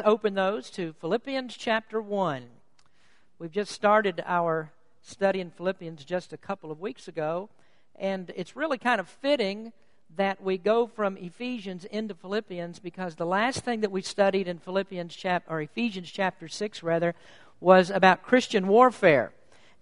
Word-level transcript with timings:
let's 0.00 0.08
open 0.08 0.32
those 0.32 0.70
to 0.70 0.94
Philippians 0.94 1.54
chapter 1.58 2.00
1. 2.00 2.44
We've 3.38 3.52
just 3.52 3.70
started 3.70 4.22
our 4.24 4.72
study 5.02 5.40
in 5.40 5.50
Philippians 5.50 6.06
just 6.06 6.32
a 6.32 6.38
couple 6.38 6.72
of 6.72 6.80
weeks 6.80 7.06
ago, 7.06 7.50
and 7.96 8.32
it's 8.34 8.56
really 8.56 8.78
kind 8.78 8.98
of 8.98 9.06
fitting 9.06 9.74
that 10.16 10.42
we 10.42 10.56
go 10.56 10.86
from 10.86 11.18
Ephesians 11.18 11.84
into 11.84 12.14
Philippians 12.14 12.78
because 12.78 13.16
the 13.16 13.26
last 13.26 13.62
thing 13.62 13.82
that 13.82 13.92
we 13.92 14.00
studied 14.00 14.48
in 14.48 14.58
Philippians 14.58 15.14
chapter 15.14 15.50
or 15.50 15.60
Ephesians 15.60 16.10
chapter 16.10 16.48
6 16.48 16.82
rather 16.82 17.14
was 17.60 17.90
about 17.90 18.22
Christian 18.22 18.68
warfare. 18.68 19.34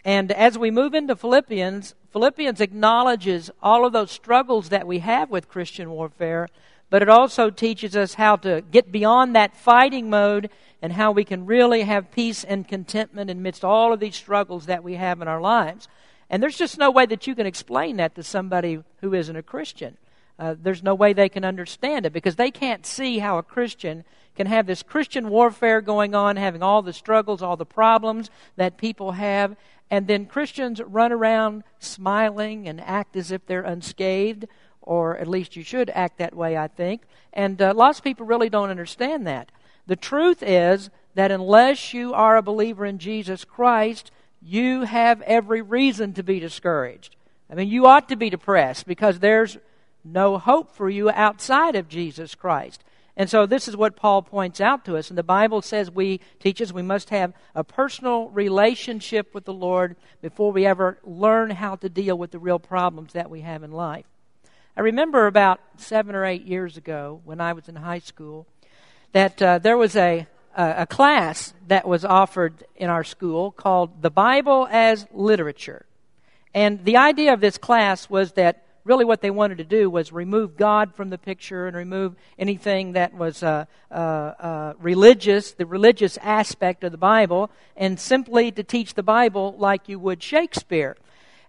And 0.04 0.32
as 0.32 0.58
we 0.58 0.72
move 0.72 0.94
into 0.94 1.14
Philippians, 1.14 1.94
Philippians 2.10 2.60
acknowledges 2.60 3.52
all 3.62 3.86
of 3.86 3.92
those 3.92 4.10
struggles 4.10 4.70
that 4.70 4.84
we 4.84 4.98
have 4.98 5.30
with 5.30 5.48
Christian 5.48 5.92
warfare, 5.92 6.48
but 6.90 7.02
it 7.02 7.08
also 7.08 7.50
teaches 7.50 7.96
us 7.96 8.14
how 8.14 8.36
to 8.36 8.62
get 8.70 8.90
beyond 8.90 9.34
that 9.34 9.56
fighting 9.56 10.08
mode 10.08 10.50
and 10.80 10.92
how 10.92 11.10
we 11.10 11.24
can 11.24 11.46
really 11.46 11.82
have 11.82 12.12
peace 12.12 12.44
and 12.44 12.68
contentment 12.68 13.30
amidst 13.30 13.64
all 13.64 13.92
of 13.92 14.00
these 14.00 14.16
struggles 14.16 14.66
that 14.66 14.84
we 14.84 14.94
have 14.94 15.20
in 15.20 15.28
our 15.28 15.40
lives. 15.40 15.88
And 16.30 16.42
there's 16.42 16.56
just 16.56 16.78
no 16.78 16.90
way 16.90 17.06
that 17.06 17.26
you 17.26 17.34
can 17.34 17.46
explain 17.46 17.96
that 17.96 18.14
to 18.14 18.22
somebody 18.22 18.82
who 19.00 19.14
isn't 19.14 19.36
a 19.36 19.42
Christian. 19.42 19.96
Uh, 20.38 20.54
there's 20.60 20.82
no 20.82 20.94
way 20.94 21.12
they 21.12 21.28
can 21.28 21.44
understand 21.44 22.06
it 22.06 22.12
because 22.12 22.36
they 22.36 22.50
can't 22.50 22.86
see 22.86 23.18
how 23.18 23.38
a 23.38 23.42
Christian 23.42 24.04
can 24.36 24.46
have 24.46 24.66
this 24.66 24.84
Christian 24.84 25.30
warfare 25.30 25.80
going 25.80 26.14
on, 26.14 26.36
having 26.36 26.62
all 26.62 26.80
the 26.80 26.92
struggles, 26.92 27.42
all 27.42 27.56
the 27.56 27.66
problems 27.66 28.30
that 28.56 28.76
people 28.76 29.12
have, 29.12 29.56
and 29.90 30.06
then 30.06 30.26
Christians 30.26 30.80
run 30.82 31.12
around 31.12 31.64
smiling 31.78 32.68
and 32.68 32.80
act 32.80 33.16
as 33.16 33.32
if 33.32 33.44
they're 33.46 33.62
unscathed, 33.62 34.46
or 34.88 35.18
at 35.18 35.28
least 35.28 35.54
you 35.54 35.62
should 35.62 35.90
act 35.90 36.16
that 36.16 36.34
way, 36.34 36.56
I 36.56 36.66
think. 36.66 37.02
And 37.34 37.60
uh, 37.60 37.74
lots 37.76 37.98
of 37.98 38.04
people 38.04 38.24
really 38.24 38.48
don't 38.48 38.70
understand 38.70 39.26
that. 39.26 39.52
The 39.86 39.96
truth 39.96 40.42
is 40.42 40.88
that 41.14 41.30
unless 41.30 41.92
you 41.92 42.14
are 42.14 42.38
a 42.38 42.42
believer 42.42 42.86
in 42.86 42.98
Jesus 42.98 43.44
Christ, 43.44 44.10
you 44.40 44.84
have 44.84 45.20
every 45.22 45.60
reason 45.60 46.14
to 46.14 46.22
be 46.22 46.40
discouraged. 46.40 47.16
I 47.50 47.54
mean, 47.54 47.68
you 47.68 47.86
ought 47.86 48.08
to 48.08 48.16
be 48.16 48.30
depressed 48.30 48.86
because 48.86 49.18
there's 49.18 49.58
no 50.02 50.38
hope 50.38 50.74
for 50.74 50.88
you 50.88 51.10
outside 51.10 51.76
of 51.76 51.90
Jesus 51.90 52.34
Christ. 52.34 52.82
And 53.14 53.28
so 53.28 53.44
this 53.44 53.68
is 53.68 53.76
what 53.76 53.94
Paul 53.94 54.22
points 54.22 54.58
out 54.58 54.86
to 54.86 54.96
us. 54.96 55.10
And 55.10 55.18
the 55.18 55.22
Bible 55.22 55.60
says 55.60 55.90
we 55.90 56.20
teaches 56.40 56.72
we 56.72 56.80
must 56.80 57.10
have 57.10 57.34
a 57.54 57.62
personal 57.62 58.30
relationship 58.30 59.34
with 59.34 59.44
the 59.44 59.52
Lord 59.52 59.96
before 60.22 60.50
we 60.50 60.64
ever 60.64 60.98
learn 61.04 61.50
how 61.50 61.76
to 61.76 61.90
deal 61.90 62.16
with 62.16 62.30
the 62.30 62.38
real 62.38 62.58
problems 62.58 63.12
that 63.12 63.28
we 63.28 63.42
have 63.42 63.62
in 63.62 63.72
life. 63.72 64.06
I 64.78 64.82
remember 64.82 65.26
about 65.26 65.58
seven 65.76 66.14
or 66.14 66.24
eight 66.24 66.44
years 66.44 66.76
ago 66.76 67.20
when 67.24 67.40
I 67.40 67.52
was 67.52 67.68
in 67.68 67.74
high 67.74 67.98
school 67.98 68.46
that 69.10 69.42
uh, 69.42 69.58
there 69.58 69.76
was 69.76 69.96
a, 69.96 70.28
a, 70.56 70.74
a 70.78 70.86
class 70.86 71.52
that 71.66 71.88
was 71.88 72.04
offered 72.04 72.62
in 72.76 72.88
our 72.88 73.02
school 73.02 73.50
called 73.50 74.02
The 74.02 74.10
Bible 74.10 74.68
as 74.70 75.04
Literature. 75.12 75.84
And 76.54 76.84
the 76.84 76.96
idea 76.96 77.32
of 77.32 77.40
this 77.40 77.58
class 77.58 78.08
was 78.08 78.34
that 78.34 78.66
really 78.84 79.04
what 79.04 79.20
they 79.20 79.32
wanted 79.32 79.58
to 79.58 79.64
do 79.64 79.90
was 79.90 80.12
remove 80.12 80.56
God 80.56 80.94
from 80.94 81.10
the 81.10 81.18
picture 81.18 81.66
and 81.66 81.76
remove 81.76 82.14
anything 82.38 82.92
that 82.92 83.12
was 83.12 83.42
uh, 83.42 83.64
uh, 83.90 83.94
uh, 83.94 84.72
religious, 84.78 85.54
the 85.54 85.66
religious 85.66 86.18
aspect 86.18 86.84
of 86.84 86.92
the 86.92 86.98
Bible, 86.98 87.50
and 87.76 87.98
simply 87.98 88.52
to 88.52 88.62
teach 88.62 88.94
the 88.94 89.02
Bible 89.02 89.56
like 89.58 89.88
you 89.88 89.98
would 89.98 90.22
Shakespeare. 90.22 90.96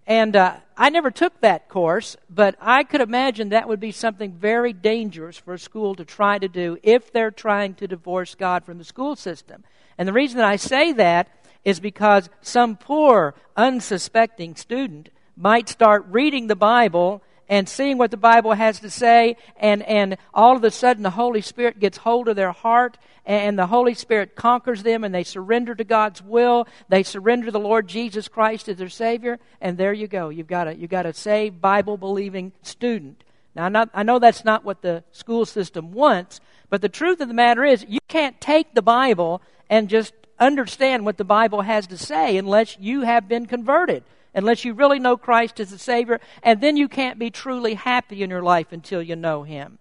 And 0.10 0.36
uh, 0.36 0.56
I 0.76 0.90
never 0.90 1.12
took 1.12 1.40
that 1.42 1.70
course, 1.70 2.18
but 2.32 2.56
I 2.60 2.84
could 2.84 3.00
imagine 3.00 3.50
that 3.50 3.68
would 3.68 3.80
be 3.80 3.92
something 3.92 4.32
very 4.32 4.74
dangerous 4.74 5.38
for 5.38 5.54
a 5.54 5.60
school 5.60 5.94
to 5.94 6.04
try 6.04 6.40
to 6.40 6.48
do 6.48 6.80
if 6.82 7.14
they're 7.14 7.30
trying 7.30 7.76
to 7.76 7.88
divorce 7.88 8.34
God 8.34 8.66
from 8.66 8.80
the 8.80 8.84
school 8.84 9.16
system. 9.16 9.64
And 10.00 10.08
the 10.08 10.14
reason 10.14 10.40
that 10.40 10.48
I 10.48 10.56
say 10.56 10.94
that 10.94 11.30
is 11.64 11.80
because 11.80 12.28
some 12.42 12.76
poor, 12.76 13.36
unsuspecting 13.56 14.56
student 14.56 15.10
might 15.38 15.70
start 15.70 16.08
reading 16.10 16.48
the 16.48 16.56
Bible 16.56 17.22
and 17.50 17.68
seeing 17.68 17.98
what 17.98 18.12
the 18.12 18.18
Bible 18.18 18.54
has 18.54 18.80
to 18.80 18.90
say, 18.92 19.36
and, 19.58 19.82
and 19.84 20.18
all 20.34 20.56
of 20.56 20.64
a 20.64 20.70
sudden 20.70 21.02
the 21.02 21.10
Holy 21.10 21.42
Spirit 21.42 21.80
gets 21.80 21.98
hold 21.98 22.28
of 22.28 22.36
their 22.36 22.52
heart, 22.52 22.98
and 23.26 23.58
the 23.58 23.68
Holy 23.68 23.96
Spirit 23.96 24.36
conquers 24.36 24.84
them, 24.84 25.04
and 25.04 25.14
they 25.14 25.24
surrender 25.24 25.74
to 25.74 25.84
God's 25.84 26.22
will. 26.22 26.68
They 26.88 27.02
surrender 27.02 27.50
the 27.50 27.60
Lord 27.60 27.88
Jesus 27.88 28.28
Christ 28.28 28.70
as 28.70 28.78
their 28.78 28.88
Savior, 28.88 29.40
and 29.60 29.78
there 29.78 29.94
you 29.94 30.08
go. 30.08 30.30
You've 30.30 30.48
got 30.48 30.68
a, 30.68 30.76
you've 30.76 30.92
got 30.92 31.08
a 31.08 31.14
saved, 31.14 31.60
Bible 31.60 31.98
believing 31.98 32.52
student. 32.62 33.24
Now, 33.56 33.68
not, 33.68 33.90
I 33.96 34.04
know 34.04 34.20
that's 34.20 34.46
not 34.46 34.64
what 34.64 34.84
the 34.84 35.04
school 35.12 35.46
system 35.46 35.92
wants, 35.92 36.40
but 36.70 36.82
the 36.82 36.90
truth 36.90 37.20
of 37.20 37.28
the 37.28 37.34
matter 37.34 37.66
is, 37.66 37.84
you 37.90 38.00
can't 38.08 38.40
take 38.40 38.76
the 38.76 38.84
Bible 38.84 39.42
and 39.72 39.90
just 39.90 40.14
understand 40.40 41.04
what 41.04 41.18
the 41.18 41.24
Bible 41.24 41.62
has 41.62 41.88
to 41.88 41.98
say 41.98 42.38
unless 42.38 42.78
you 42.80 43.02
have 43.02 43.28
been 43.28 43.48
converted 43.48 44.04
unless 44.34 44.66
you 44.66 44.74
really 44.74 45.00
know 45.00 45.18
Christ 45.18 45.60
as 45.60 45.72
the 45.72 45.78
Savior, 45.78 46.20
and 46.44 46.62
then 46.62 46.78
you 46.78 46.88
can't 46.88 47.20
be 47.20 47.30
truly 47.30 47.74
happy 47.74 48.24
in 48.24 48.30
your 48.30 48.44
life 48.44 48.72
until 48.72 49.02
you 49.02 49.16
know 49.16 49.44
Him. 49.44 49.80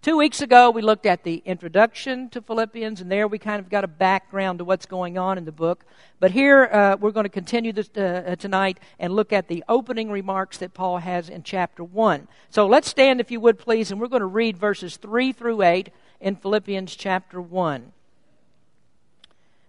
Two 0.00 0.16
weeks 0.16 0.40
ago, 0.40 0.70
we 0.70 0.80
looked 0.80 1.06
at 1.06 1.24
the 1.24 1.42
introduction 1.44 2.28
to 2.28 2.40
Philippians, 2.40 3.00
and 3.00 3.10
there 3.10 3.26
we 3.26 3.38
kind 3.40 3.58
of 3.58 3.68
got 3.68 3.82
a 3.82 3.88
background 3.88 4.60
to 4.60 4.64
what's 4.64 4.86
going 4.86 5.18
on 5.18 5.38
in 5.38 5.44
the 5.44 5.50
book. 5.50 5.84
But 6.20 6.30
here, 6.30 6.66
uh, 6.66 6.96
we're 7.00 7.10
going 7.10 7.24
to 7.24 7.30
continue 7.30 7.72
this 7.72 7.90
uh, 7.96 8.36
tonight 8.38 8.78
and 9.00 9.12
look 9.12 9.32
at 9.32 9.48
the 9.48 9.64
opening 9.68 10.08
remarks 10.08 10.58
that 10.58 10.72
Paul 10.72 10.98
has 10.98 11.28
in 11.28 11.42
chapter 11.42 11.82
1. 11.82 12.28
So 12.48 12.68
let's 12.68 12.88
stand, 12.88 13.20
if 13.20 13.32
you 13.32 13.40
would, 13.40 13.58
please, 13.58 13.90
and 13.90 14.00
we're 14.00 14.06
going 14.06 14.20
to 14.20 14.26
read 14.26 14.56
verses 14.56 14.98
3 14.98 15.32
through 15.32 15.62
8 15.62 15.90
in 16.20 16.36
Philippians 16.36 16.94
chapter 16.94 17.40
1. 17.40 17.92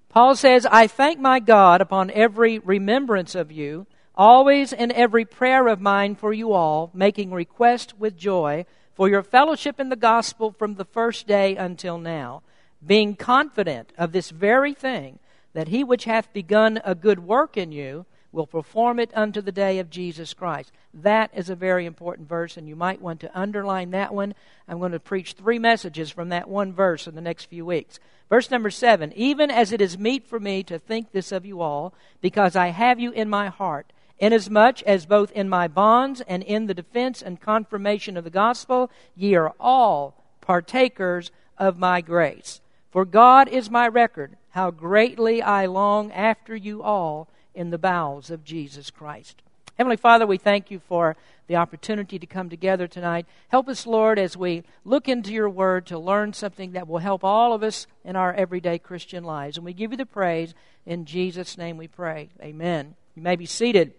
Paul 0.10 0.36
says, 0.36 0.68
I 0.68 0.86
thank 0.86 1.20
my 1.20 1.40
God 1.40 1.82
upon 1.82 2.12
every 2.12 2.60
remembrance 2.60 3.34
of 3.34 3.52
you 3.52 3.88
always 4.20 4.74
in 4.74 4.92
every 4.92 5.24
prayer 5.24 5.70
of 5.70 5.80
mine 5.80 6.14
for 6.14 6.34
you 6.34 6.52
all, 6.52 6.92
making 6.94 7.32
request 7.32 7.98
with 7.98 8.18
joy 8.18 8.66
for 8.94 9.08
your 9.08 9.24
fellowship 9.24 9.80
in 9.80 9.88
the 9.88 9.96
gospel 9.96 10.52
from 10.52 10.76
the 10.76 10.84
first 10.84 11.26
day 11.26 11.56
until 11.56 11.98
now, 11.98 12.44
being 12.86 13.16
confident 13.16 13.94
of 13.98 14.12
this 14.12 14.30
very 14.30 14.74
thing, 14.74 15.18
that 15.54 15.70
he 15.70 15.86
which 15.86 16.04
hath 16.04 16.34
begun 16.34 16.82
a 16.84 16.94
good 16.94 17.20
work 17.20 17.56
in 17.56 17.72
you 17.72 18.06
will 18.34 18.46
perform 18.46 19.00
it 19.00 19.10
unto 19.16 19.40
the 19.40 19.54
day 19.54 19.80
of 19.80 19.90
Jesus 19.90 20.34
Christ. 20.34 20.74
That 20.94 21.32
is 21.34 21.50
a 21.50 21.56
very 21.56 21.86
important 21.86 22.28
verse, 22.28 22.58
and 22.58 22.68
you 22.68 22.76
might 22.76 23.02
want 23.02 23.22
to 23.22 23.40
underline 23.40 23.92
that 23.92 24.14
one. 24.14 24.36
I'm 24.68 24.80
going 24.80 24.92
to 24.92 25.00
preach 25.00 25.32
three 25.32 25.60
messages 25.60 26.12
from 26.12 26.28
that 26.30 26.50
one 26.50 26.74
verse 26.74 27.08
in 27.08 27.16
the 27.16 27.22
next 27.22 27.46
few 27.46 27.66
weeks. 27.66 28.02
Verse 28.28 28.52
number 28.52 28.70
seven 28.70 29.14
Even 29.16 29.50
as 29.50 29.72
it 29.72 29.80
is 29.80 29.98
meet 29.98 30.28
for 30.28 30.42
me 30.42 30.62
to 30.64 30.78
think 30.78 31.14
this 31.14 31.32
of 31.32 31.46
you 31.46 31.62
all, 31.62 31.94
because 32.20 32.58
I 32.58 32.68
have 32.68 33.00
you 33.00 33.12
in 33.12 33.30
my 33.30 33.48
heart 33.48 33.94
Inasmuch 34.20 34.82
as 34.84 35.06
both 35.06 35.32
in 35.32 35.48
my 35.48 35.68
bonds 35.68 36.22
and 36.22 36.44
in 36.44 36.68
the 36.68 36.74
defense 36.74 37.22
and 37.22 37.40
confirmation 37.40 38.18
of 38.18 38.24
the 38.24 38.30
gospel, 38.30 38.92
ye 39.16 39.34
are 39.36 39.54
all 39.60 40.24
partakers 40.42 41.32
of 41.58 41.78
my 41.78 42.02
grace. 42.02 42.62
For 42.92 43.06
God 43.06 43.48
is 43.48 43.70
my 43.70 43.88
record, 43.88 44.36
how 44.52 44.72
greatly 44.72 45.42
I 45.42 45.68
long 45.68 46.12
after 46.12 46.56
you 46.56 46.82
all 46.82 47.30
in 47.54 47.70
the 47.70 47.78
bowels 47.78 48.30
of 48.30 48.44
Jesus 48.44 48.90
Christ. 48.90 49.42
Heavenly 49.78 49.96
Father, 49.96 50.28
we 50.28 50.38
thank 50.38 50.70
you 50.70 50.80
for 50.80 51.16
the 51.48 51.56
opportunity 51.56 52.20
to 52.20 52.26
come 52.26 52.50
together 52.50 52.86
tonight. 52.86 53.26
Help 53.48 53.70
us, 53.70 53.88
Lord, 53.88 54.20
as 54.20 54.36
we 54.36 54.64
look 54.84 55.08
into 55.08 55.32
your 55.32 55.50
word 55.50 55.86
to 55.86 55.98
learn 55.98 56.34
something 56.34 56.74
that 56.74 56.88
will 56.88 56.98
help 56.98 57.24
all 57.24 57.54
of 57.54 57.64
us 57.64 57.88
in 58.04 58.18
our 58.18 58.34
everyday 58.34 58.78
Christian 58.78 59.24
lives. 59.24 59.56
And 59.56 59.66
we 59.66 59.74
give 59.74 59.92
you 59.92 59.98
the 59.98 60.06
praise. 60.06 60.54
In 60.86 61.06
Jesus' 61.06 61.58
name 61.58 61.78
we 61.78 61.88
pray. 61.88 62.30
Amen. 62.42 62.96
You 63.16 63.22
may 63.22 63.38
be 63.38 63.46
seated. 63.46 63.94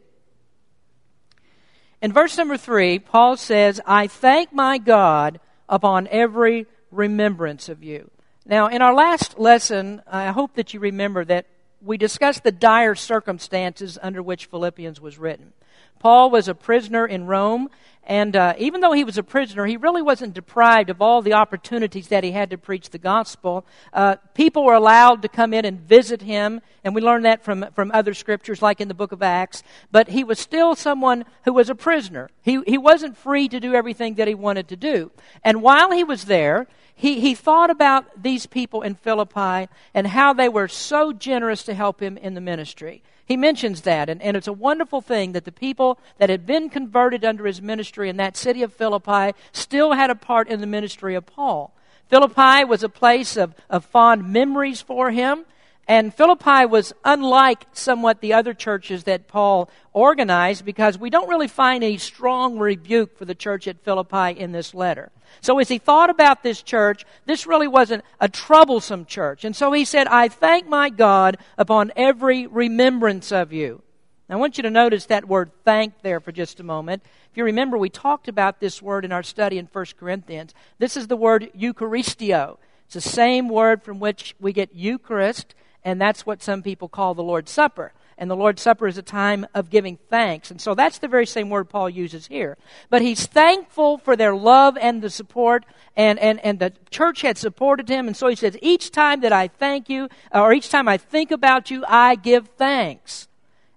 In 2.02 2.12
verse 2.12 2.38
number 2.38 2.56
three, 2.56 2.98
Paul 2.98 3.36
says, 3.36 3.80
I 3.86 4.06
thank 4.06 4.52
my 4.52 4.78
God 4.78 5.38
upon 5.68 6.08
every 6.08 6.66
remembrance 6.90 7.68
of 7.68 7.82
you. 7.82 8.10
Now, 8.46 8.68
in 8.68 8.80
our 8.80 8.94
last 8.94 9.38
lesson, 9.38 10.02
I 10.06 10.28
hope 10.28 10.54
that 10.54 10.72
you 10.72 10.80
remember 10.80 11.24
that 11.26 11.46
we 11.82 11.96
discussed 11.96 12.42
the 12.42 12.52
dire 12.52 12.94
circumstances 12.94 13.98
under 14.02 14.22
which 14.22 14.46
Philippians 14.46 15.00
was 15.00 15.18
written. 15.18 15.52
Paul 15.98 16.30
was 16.30 16.48
a 16.48 16.54
prisoner 16.54 17.06
in 17.06 17.26
Rome, 17.26 17.68
and 18.04 18.34
uh, 18.34 18.54
even 18.58 18.80
though 18.80 18.92
he 18.92 19.04
was 19.04 19.18
a 19.18 19.22
prisoner, 19.22 19.66
he 19.66 19.76
really 19.76 20.00
wasn't 20.00 20.32
deprived 20.32 20.88
of 20.88 21.02
all 21.02 21.20
the 21.20 21.34
opportunities 21.34 22.08
that 22.08 22.24
he 22.24 22.32
had 22.32 22.50
to 22.50 22.58
preach 22.58 22.88
the 22.88 22.98
gospel. 22.98 23.66
Uh, 23.92 24.16
people 24.34 24.64
were 24.64 24.74
allowed 24.74 25.20
to 25.22 25.28
come 25.28 25.52
in 25.52 25.66
and 25.66 25.78
visit 25.80 26.22
him, 26.22 26.62
and 26.82 26.94
we 26.94 27.02
learn 27.02 27.22
that 27.22 27.44
from, 27.44 27.66
from 27.74 27.90
other 27.92 28.14
scriptures, 28.14 28.62
like 28.62 28.80
in 28.80 28.88
the 28.88 28.94
book 28.94 29.12
of 29.12 29.22
Acts. 29.22 29.62
But 29.92 30.08
he 30.08 30.24
was 30.24 30.38
still 30.38 30.74
someone 30.74 31.26
who 31.44 31.52
was 31.52 31.68
a 31.68 31.74
prisoner. 31.74 32.30
He, 32.42 32.62
he 32.66 32.78
wasn't 32.78 33.18
free 33.18 33.48
to 33.48 33.60
do 33.60 33.74
everything 33.74 34.14
that 34.14 34.26
he 34.26 34.34
wanted 34.34 34.68
to 34.68 34.76
do. 34.76 35.12
And 35.44 35.60
while 35.60 35.92
he 35.92 36.02
was 36.02 36.24
there, 36.24 36.66
he, 37.00 37.18
he 37.18 37.34
thought 37.34 37.70
about 37.70 38.22
these 38.22 38.44
people 38.44 38.82
in 38.82 38.94
Philippi 38.94 39.72
and 39.94 40.06
how 40.06 40.34
they 40.34 40.50
were 40.50 40.68
so 40.68 41.14
generous 41.14 41.62
to 41.62 41.72
help 41.72 41.98
him 42.02 42.18
in 42.18 42.34
the 42.34 42.42
ministry. 42.42 43.02
He 43.24 43.38
mentions 43.38 43.80
that, 43.82 44.10
and, 44.10 44.20
and 44.20 44.36
it's 44.36 44.46
a 44.46 44.52
wonderful 44.52 45.00
thing 45.00 45.32
that 45.32 45.46
the 45.46 45.50
people 45.50 45.98
that 46.18 46.28
had 46.28 46.44
been 46.44 46.68
converted 46.68 47.24
under 47.24 47.46
his 47.46 47.62
ministry 47.62 48.10
in 48.10 48.18
that 48.18 48.36
city 48.36 48.62
of 48.62 48.74
Philippi 48.74 49.34
still 49.50 49.94
had 49.94 50.10
a 50.10 50.14
part 50.14 50.46
in 50.48 50.60
the 50.60 50.66
ministry 50.66 51.14
of 51.14 51.24
Paul. 51.24 51.72
Philippi 52.10 52.64
was 52.64 52.82
a 52.82 52.90
place 52.90 53.34
of, 53.34 53.54
of 53.70 53.86
fond 53.86 54.30
memories 54.30 54.82
for 54.82 55.10
him. 55.10 55.46
And 55.88 56.14
Philippi 56.14 56.66
was 56.66 56.92
unlike 57.04 57.66
somewhat 57.72 58.20
the 58.20 58.32
other 58.32 58.54
churches 58.54 59.04
that 59.04 59.26
Paul 59.26 59.68
organized 59.92 60.64
because 60.64 60.96
we 60.96 61.10
don't 61.10 61.28
really 61.28 61.48
find 61.48 61.82
a 61.82 61.96
strong 61.96 62.58
rebuke 62.58 63.18
for 63.18 63.24
the 63.24 63.34
church 63.34 63.66
at 63.66 63.82
Philippi 63.82 64.38
in 64.38 64.52
this 64.52 64.72
letter. 64.72 65.10
So 65.40 65.58
as 65.58 65.68
he 65.68 65.78
thought 65.78 66.10
about 66.10 66.42
this 66.42 66.62
church, 66.62 67.04
this 67.26 67.46
really 67.46 67.68
wasn't 67.68 68.04
a 68.20 68.28
troublesome 68.28 69.04
church. 69.04 69.44
And 69.44 69.56
so 69.56 69.72
he 69.72 69.84
said, 69.84 70.06
I 70.06 70.28
thank 70.28 70.68
my 70.68 70.90
God 70.90 71.38
upon 71.58 71.92
every 71.96 72.46
remembrance 72.46 73.32
of 73.32 73.52
you. 73.52 73.82
Now, 74.28 74.36
I 74.36 74.38
want 74.38 74.58
you 74.58 74.62
to 74.62 74.70
notice 74.70 75.06
that 75.06 75.26
word 75.26 75.50
thank 75.64 76.02
there 76.02 76.20
for 76.20 76.30
just 76.30 76.60
a 76.60 76.64
moment. 76.64 77.02
If 77.32 77.36
you 77.36 77.44
remember, 77.44 77.76
we 77.76 77.90
talked 77.90 78.28
about 78.28 78.60
this 78.60 78.80
word 78.80 79.04
in 79.04 79.10
our 79.10 79.24
study 79.24 79.58
in 79.58 79.68
1 79.72 79.86
Corinthians. 79.98 80.54
This 80.78 80.96
is 80.96 81.08
the 81.08 81.16
word 81.16 81.50
Eucharisteo. 81.58 82.58
It's 82.84 82.94
the 82.94 83.00
same 83.00 83.48
word 83.48 83.82
from 83.82 83.98
which 83.98 84.36
we 84.38 84.52
get 84.52 84.74
Eucharist 84.74 85.54
and 85.84 86.00
that's 86.00 86.26
what 86.26 86.42
some 86.42 86.62
people 86.62 86.88
call 86.88 87.14
the 87.14 87.22
Lord's 87.22 87.50
Supper. 87.50 87.92
And 88.18 88.30
the 88.30 88.36
Lord's 88.36 88.60
Supper 88.60 88.86
is 88.86 88.98
a 88.98 89.02
time 89.02 89.46
of 89.54 89.70
giving 89.70 89.96
thanks. 90.10 90.50
And 90.50 90.60
so 90.60 90.74
that's 90.74 90.98
the 90.98 91.08
very 91.08 91.24
same 91.24 91.48
word 91.48 91.70
Paul 91.70 91.88
uses 91.88 92.26
here. 92.26 92.58
But 92.90 93.00
he's 93.00 93.24
thankful 93.24 93.96
for 93.96 94.14
their 94.14 94.34
love 94.34 94.76
and 94.76 95.00
the 95.00 95.08
support, 95.08 95.64
and, 95.96 96.18
and, 96.18 96.38
and 96.40 96.58
the 96.58 96.74
church 96.90 97.22
had 97.22 97.38
supported 97.38 97.88
him. 97.88 98.06
And 98.06 98.14
so 98.14 98.28
he 98.28 98.36
says, 98.36 98.58
Each 98.60 98.90
time 98.90 99.22
that 99.22 99.32
I 99.32 99.48
thank 99.48 99.88
you, 99.88 100.10
or 100.32 100.52
each 100.52 100.68
time 100.68 100.86
I 100.86 100.98
think 100.98 101.30
about 101.30 101.70
you, 101.70 101.82
I 101.88 102.14
give 102.14 102.48
thanks. 102.58 103.26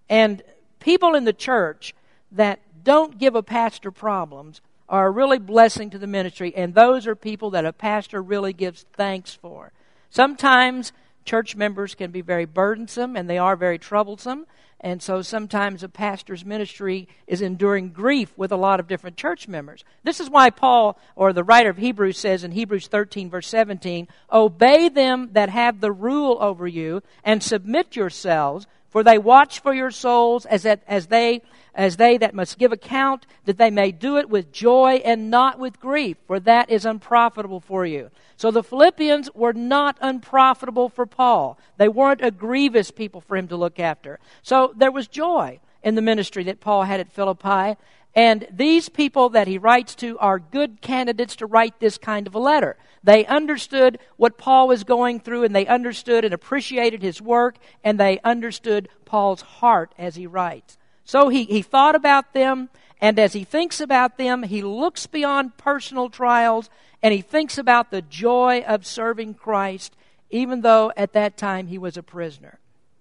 And 0.10 0.44
people 0.82 1.16
in 1.16 1.24
the 1.24 1.32
church 1.32 1.96
that 2.34 2.60
don't 2.84 3.18
give 3.18 3.36
a 3.36 3.44
pastor 3.44 3.92
problems 3.92 4.60
are 4.90 5.08
a 5.08 5.12
really 5.12 5.40
blessing 5.40 5.90
to 5.92 5.98
the 5.98 6.06
ministry, 6.06 6.54
and 6.54 6.76
those 6.76 7.08
are 7.08 7.16
people 7.16 7.52
that 7.52 7.66
a 7.66 7.72
pastor 7.72 8.22
really 8.22 8.52
gives 8.52 8.86
thanks 8.94 9.34
for. 9.34 9.72
Sometimes 10.10 10.92
church 11.25 11.56
members 11.56 11.96
can 11.96 12.12
be 12.12 12.22
very 12.22 12.46
burdensome 12.46 13.16
and 13.16 13.30
they 13.30 13.38
are 13.38 13.56
very 13.56 13.78
troublesome. 13.78 14.46
And 14.84 15.02
so 15.02 15.22
sometimes 15.22 15.81
a 15.81 15.88
pastor's 15.88 16.44
ministry 16.44 17.08
is 17.25 17.42
enduring 17.42 17.92
grief 17.92 18.34
with 18.38 18.52
a 18.52 18.58
lot 18.58 18.81
of 18.81 18.88
different 18.88 19.16
church 19.16 19.48
members. 19.48 19.86
This 20.04 20.20
is 20.20 20.30
why 20.30 20.50
Paul, 20.50 21.00
or 21.16 21.31
the 21.31 21.44
writer 21.44 21.70
of 21.70 21.78
Hebrews, 21.78 22.18
says 22.18 22.44
in 22.44 22.52
Hebrews 22.52 22.88
13, 22.88 23.30
verse 23.30 23.48
17, 23.48 24.10
Obey 24.31 24.90
them 24.90 25.30
that 25.31 25.50
have 25.50 25.80
the 25.80 25.94
rule 25.94 26.38
over 26.42 26.68
you, 26.68 27.02
and 27.24 27.42
submit 27.42 27.96
yourselves, 27.96 28.68
for 28.94 29.04
they 29.04 29.18
watch 29.18 29.60
for 29.60 29.74
your 29.74 29.90
souls 29.92 30.45
as, 30.45 30.63
that, 30.63 30.84
as 30.88 31.07
they 31.07 31.42
as 31.75 31.98
they 31.98 32.18
that 32.19 32.36
must 32.36 32.60
give 32.60 32.72
account, 32.72 33.25
that 33.45 33.57
they 33.57 33.72
may 33.72 33.92
do 33.92 34.18
it 34.18 34.30
with 34.30 34.51
joy 34.51 35.01
and 35.04 35.31
not 35.31 35.57
with 35.57 35.80
grief, 35.80 36.18
for 36.28 36.40
that 36.40 36.69
is 36.69 36.86
unprofitable 36.86 37.60
for 37.60 37.84
you. 37.84 38.12
So 38.38 38.51
the 38.51 38.62
Philippians 38.62 39.31
were 39.34 39.54
not 39.54 39.98
unprofitable 40.00 40.90
for 40.90 41.07
Paul. 41.07 41.57
They 41.78 41.90
weren't 41.90 42.24
a 42.24 42.30
grievous 42.30 42.92
people 42.92 43.22
for 43.22 43.36
him 43.36 43.48
to 43.48 43.57
look 43.57 43.80
after. 43.80 44.19
So 44.44 44.72
there 44.78 44.92
was 44.92 45.07
joy 45.07 45.60
in 45.84 45.96
the 45.96 46.02
ministry 46.02 46.44
that 46.46 46.60
Paul 46.60 46.84
had 46.84 47.00
at 47.00 47.12
Philippi. 47.12 47.78
And 48.16 48.48
these 48.52 48.90
people 48.90 49.30
that 49.30 49.48
he 49.48 49.58
writes 49.58 49.96
to 49.96 50.18
are 50.20 50.40
good 50.40 50.82
candidates 50.82 51.36
to 51.38 51.46
write 51.46 51.80
this 51.80 51.98
kind 51.98 52.28
of 52.28 52.36
a 52.36 52.40
letter. 52.40 52.78
They 53.04 53.26
understood 53.26 54.00
what 54.18 54.38
Paul 54.38 54.68
was 54.68 54.84
going 54.84 55.20
through, 55.20 55.44
and 55.44 55.56
they 55.56 55.68
understood 55.68 56.24
and 56.24 56.34
appreciated 56.34 57.02
his 57.02 57.22
work, 57.22 57.58
and 57.84 58.00
they 58.00 58.20
understood 58.24 58.88
Paul's 59.04 59.42
heart 59.42 59.94
as 59.98 60.16
he 60.16 60.28
writes. 60.28 60.78
So 61.04 61.30
he, 61.30 61.44
he 61.44 61.62
thought 61.62 61.96
about 61.96 62.34
them, 62.34 62.70
and 63.02 63.20
as 63.20 63.34
he 63.34 63.44
thinks 63.44 63.82
about 63.82 64.18
them, 64.18 64.44
he 64.44 64.62
looks 64.62 65.08
beyond 65.08 65.58
personal 65.58 66.10
trials 66.10 66.70
and 67.02 67.14
he 67.14 67.20
thinks 67.20 67.58
about 67.58 67.92
the 67.92 68.02
joy 68.02 68.64
of 68.66 68.86
serving 68.86 69.34
Christ, 69.34 69.94
even 70.30 70.62
though 70.62 70.94
at 70.96 71.12
that 71.12 71.36
time 71.36 71.68
he 71.68 71.78
was 71.78 71.98
a 71.98 72.02
prisoner. 72.02 72.60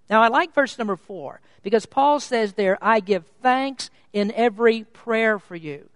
Now, 0.09 0.21
I 0.21 0.27
like 0.27 0.53
verse 0.53 0.77
number 0.77 0.95
four 0.95 1.41
because 1.61 1.85
Paul 1.85 2.19
says 2.19 2.53
there, 2.53 2.77
I 2.81 2.99
give 2.99 3.25
thanks 3.41 3.89
in 4.11 4.31
every 4.33 4.83
prayer 4.83 5.39
for 5.39 5.55
you. 5.55 5.89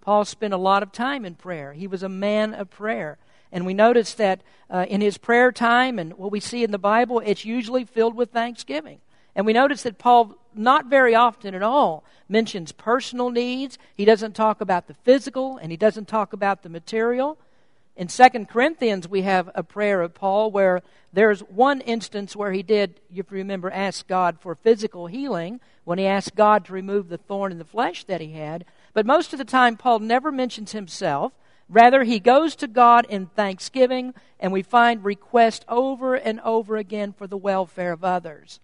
Paul 0.00 0.24
spent 0.24 0.52
a 0.52 0.58
lot 0.58 0.82
of 0.82 0.90
time 0.90 1.24
in 1.24 1.36
prayer. 1.36 1.72
He 1.72 1.86
was 1.86 2.02
a 2.02 2.08
man 2.08 2.54
of 2.54 2.70
prayer. 2.70 3.18
And 3.52 3.66
we 3.66 3.74
notice 3.74 4.14
that 4.14 4.40
uh, 4.70 4.86
in 4.88 5.00
his 5.00 5.18
prayer 5.18 5.52
time 5.52 5.98
and 5.98 6.14
what 6.14 6.32
we 6.32 6.40
see 6.40 6.64
in 6.64 6.70
the 6.70 6.78
Bible, 6.78 7.20
it's 7.24 7.44
usually 7.44 7.84
filled 7.84 8.16
with 8.16 8.30
thanksgiving. 8.30 8.98
And 9.36 9.46
we 9.46 9.52
notice 9.52 9.82
that 9.82 9.98
Paul, 9.98 10.34
not 10.54 10.86
very 10.86 11.14
often 11.14 11.54
at 11.54 11.62
all, 11.62 12.04
mentions 12.28 12.72
personal 12.72 13.30
needs. 13.30 13.78
He 13.94 14.04
doesn't 14.04 14.34
talk 14.34 14.60
about 14.60 14.88
the 14.88 14.94
physical, 14.94 15.58
and 15.58 15.70
he 15.70 15.76
doesn't 15.76 16.08
talk 16.08 16.32
about 16.32 16.62
the 16.62 16.68
material. 16.68 17.38
In 17.94 18.08
2 18.08 18.46
Corinthians, 18.46 19.06
we 19.06 19.22
have 19.22 19.50
a 19.54 19.62
prayer 19.62 20.00
of 20.00 20.14
Paul 20.14 20.50
where 20.50 20.82
there's 21.12 21.40
one 21.40 21.82
instance 21.82 22.34
where 22.34 22.52
he 22.52 22.62
did, 22.62 23.00
if 23.10 23.30
you 23.30 23.36
remember, 23.38 23.70
ask 23.70 24.06
God 24.08 24.38
for 24.40 24.54
physical 24.54 25.08
healing 25.08 25.60
when 25.84 25.98
he 25.98 26.06
asked 26.06 26.34
God 26.34 26.64
to 26.64 26.72
remove 26.72 27.08
the 27.08 27.18
thorn 27.18 27.52
in 27.52 27.58
the 27.58 27.64
flesh 27.66 28.04
that 28.04 28.22
he 28.22 28.32
had. 28.32 28.64
But 28.94 29.04
most 29.04 29.34
of 29.34 29.38
the 29.38 29.44
time, 29.44 29.76
Paul 29.76 29.98
never 29.98 30.32
mentions 30.32 30.72
himself. 30.72 31.32
Rather, 31.68 32.04
he 32.04 32.18
goes 32.18 32.56
to 32.56 32.66
God 32.66 33.04
in 33.10 33.26
thanksgiving, 33.26 34.14
and 34.40 34.52
we 34.52 34.62
find 34.62 35.04
requests 35.04 35.64
over 35.68 36.14
and 36.14 36.40
over 36.40 36.76
again 36.76 37.12
for 37.12 37.26
the 37.26 37.36
welfare 37.36 37.92
of 37.92 38.04
others. 38.04 38.58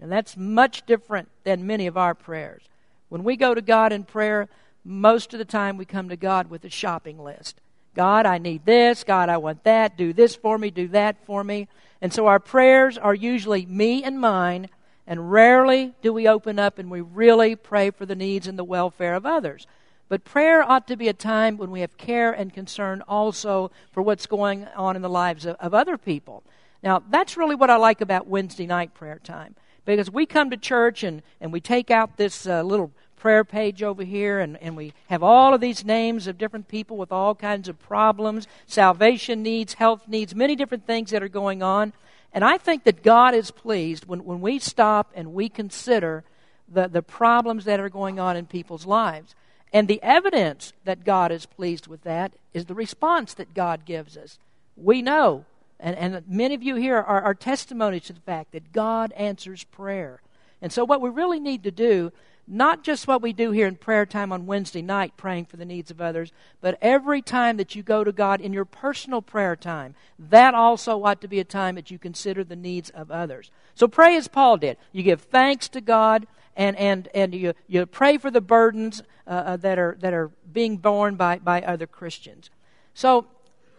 And 0.00 0.12
that's 0.12 0.36
much 0.36 0.86
different 0.86 1.28
than 1.42 1.66
many 1.66 1.88
of 1.88 1.96
our 1.96 2.14
prayers. 2.14 2.62
When 3.08 3.24
we 3.24 3.36
go 3.36 3.52
to 3.52 3.60
God 3.60 3.92
in 3.92 4.04
prayer, 4.04 4.48
most 4.84 5.34
of 5.34 5.38
the 5.38 5.44
time 5.44 5.76
we 5.76 5.84
come 5.84 6.08
to 6.08 6.16
God 6.16 6.48
with 6.48 6.64
a 6.64 6.70
shopping 6.70 7.18
list. 7.18 7.60
God, 7.94 8.26
I 8.26 8.38
need 8.38 8.64
this. 8.64 9.04
God, 9.04 9.28
I 9.28 9.36
want 9.36 9.64
that. 9.64 9.96
Do 9.96 10.12
this 10.12 10.34
for 10.36 10.58
me. 10.58 10.70
Do 10.70 10.88
that 10.88 11.24
for 11.26 11.42
me. 11.42 11.68
And 12.00 12.12
so 12.12 12.26
our 12.26 12.40
prayers 12.40 12.96
are 12.96 13.14
usually 13.14 13.66
me 13.66 14.02
and 14.02 14.18
mine, 14.20 14.68
and 15.06 15.30
rarely 15.30 15.94
do 16.02 16.12
we 16.12 16.28
open 16.28 16.58
up 16.58 16.78
and 16.78 16.90
we 16.90 17.00
really 17.00 17.56
pray 17.56 17.90
for 17.90 18.06
the 18.06 18.14
needs 18.14 18.46
and 18.46 18.58
the 18.58 18.64
welfare 18.64 19.14
of 19.14 19.26
others. 19.26 19.66
But 20.08 20.24
prayer 20.24 20.62
ought 20.62 20.88
to 20.88 20.96
be 20.96 21.08
a 21.08 21.12
time 21.12 21.56
when 21.56 21.70
we 21.70 21.80
have 21.80 21.96
care 21.96 22.32
and 22.32 22.52
concern 22.52 23.02
also 23.06 23.70
for 23.92 24.02
what's 24.02 24.26
going 24.26 24.66
on 24.76 24.96
in 24.96 25.02
the 25.02 25.08
lives 25.08 25.46
of, 25.46 25.56
of 25.60 25.74
other 25.74 25.98
people. 25.98 26.42
Now, 26.82 27.02
that's 27.10 27.36
really 27.36 27.54
what 27.54 27.70
I 27.70 27.76
like 27.76 28.00
about 28.00 28.26
Wednesday 28.26 28.66
night 28.66 28.94
prayer 28.94 29.20
time. 29.22 29.54
Because 29.84 30.10
we 30.10 30.26
come 30.26 30.50
to 30.50 30.56
church 30.56 31.02
and, 31.02 31.22
and 31.40 31.52
we 31.52 31.60
take 31.60 31.90
out 31.90 32.16
this 32.16 32.46
uh, 32.46 32.62
little 32.62 32.92
prayer 33.20 33.44
page 33.44 33.82
over 33.82 34.02
here 34.02 34.40
and, 34.40 34.56
and 34.62 34.76
we 34.76 34.92
have 35.08 35.22
all 35.22 35.54
of 35.54 35.60
these 35.60 35.84
names 35.84 36.26
of 36.26 36.38
different 36.38 36.68
people 36.68 36.96
with 36.96 37.12
all 37.12 37.34
kinds 37.34 37.68
of 37.68 37.78
problems, 37.78 38.48
salvation 38.66 39.42
needs, 39.42 39.74
health 39.74 40.08
needs, 40.08 40.34
many 40.34 40.56
different 40.56 40.86
things 40.86 41.10
that 41.10 41.22
are 41.22 41.28
going 41.28 41.62
on. 41.62 41.92
And 42.32 42.44
I 42.44 42.58
think 42.58 42.84
that 42.84 43.02
God 43.02 43.34
is 43.34 43.50
pleased 43.50 44.06
when, 44.06 44.24
when 44.24 44.40
we 44.40 44.58
stop 44.58 45.10
and 45.14 45.34
we 45.34 45.48
consider 45.48 46.24
the, 46.68 46.88
the 46.88 47.02
problems 47.02 47.64
that 47.66 47.80
are 47.80 47.88
going 47.88 48.18
on 48.18 48.36
in 48.36 48.46
people's 48.46 48.86
lives. 48.86 49.34
And 49.72 49.86
the 49.86 50.02
evidence 50.02 50.72
that 50.84 51.04
God 51.04 51.30
is 51.30 51.46
pleased 51.46 51.86
with 51.86 52.02
that 52.02 52.32
is 52.54 52.66
the 52.66 52.74
response 52.74 53.34
that 53.34 53.54
God 53.54 53.84
gives 53.84 54.16
us. 54.16 54.38
We 54.76 55.02
know 55.02 55.44
and, 55.82 55.96
and 55.96 56.28
many 56.28 56.54
of 56.54 56.62
you 56.62 56.76
here 56.76 56.96
are, 56.96 57.22
are 57.22 57.34
testimonies 57.34 58.04
to 58.04 58.12
the 58.12 58.20
fact 58.20 58.52
that 58.52 58.72
God 58.72 59.12
answers 59.12 59.64
prayer. 59.64 60.20
And 60.62 60.72
so, 60.72 60.84
what 60.84 61.00
we 61.00 61.08
really 61.08 61.40
need 61.40 61.64
to 61.64 61.70
do, 61.70 62.12
not 62.50 62.82
just 62.82 63.06
what 63.06 63.22
we 63.22 63.32
do 63.32 63.52
here 63.52 63.68
in 63.68 63.76
prayer 63.76 64.04
time 64.04 64.32
on 64.32 64.44
Wednesday 64.44 64.82
night, 64.82 65.16
praying 65.16 65.44
for 65.44 65.56
the 65.56 65.64
needs 65.64 65.90
of 65.90 66.00
others, 66.00 66.32
but 66.60 66.76
every 66.82 67.22
time 67.22 67.56
that 67.58 67.76
you 67.76 67.82
go 67.82 68.02
to 68.02 68.10
God 68.10 68.40
in 68.40 68.52
your 68.52 68.64
personal 68.64 69.22
prayer 69.22 69.54
time, 69.54 69.94
that 70.18 70.52
also 70.52 71.04
ought 71.04 71.20
to 71.20 71.28
be 71.28 71.38
a 71.38 71.44
time 71.44 71.76
that 71.76 71.92
you 71.92 71.98
consider 71.98 72.42
the 72.42 72.56
needs 72.56 72.90
of 72.90 73.10
others. 73.10 73.52
So, 73.76 73.86
pray 73.86 74.16
as 74.16 74.26
Paul 74.26 74.56
did. 74.56 74.76
You 74.90 75.04
give 75.04 75.20
thanks 75.22 75.68
to 75.70 75.80
God. 75.80 76.26
And, 76.56 76.76
and, 76.76 77.08
and 77.14 77.32
you, 77.32 77.54
you 77.68 77.86
pray 77.86 78.18
for 78.18 78.30
the 78.30 78.40
burdens 78.40 79.02
uh, 79.26 79.30
uh 79.30 79.56
that, 79.58 79.78
are, 79.78 79.96
that 80.00 80.12
are 80.12 80.30
being 80.52 80.76
borne 80.76 81.14
by, 81.14 81.38
by 81.38 81.62
other 81.62 81.86
Christians. 81.86 82.50
So, 82.92 83.26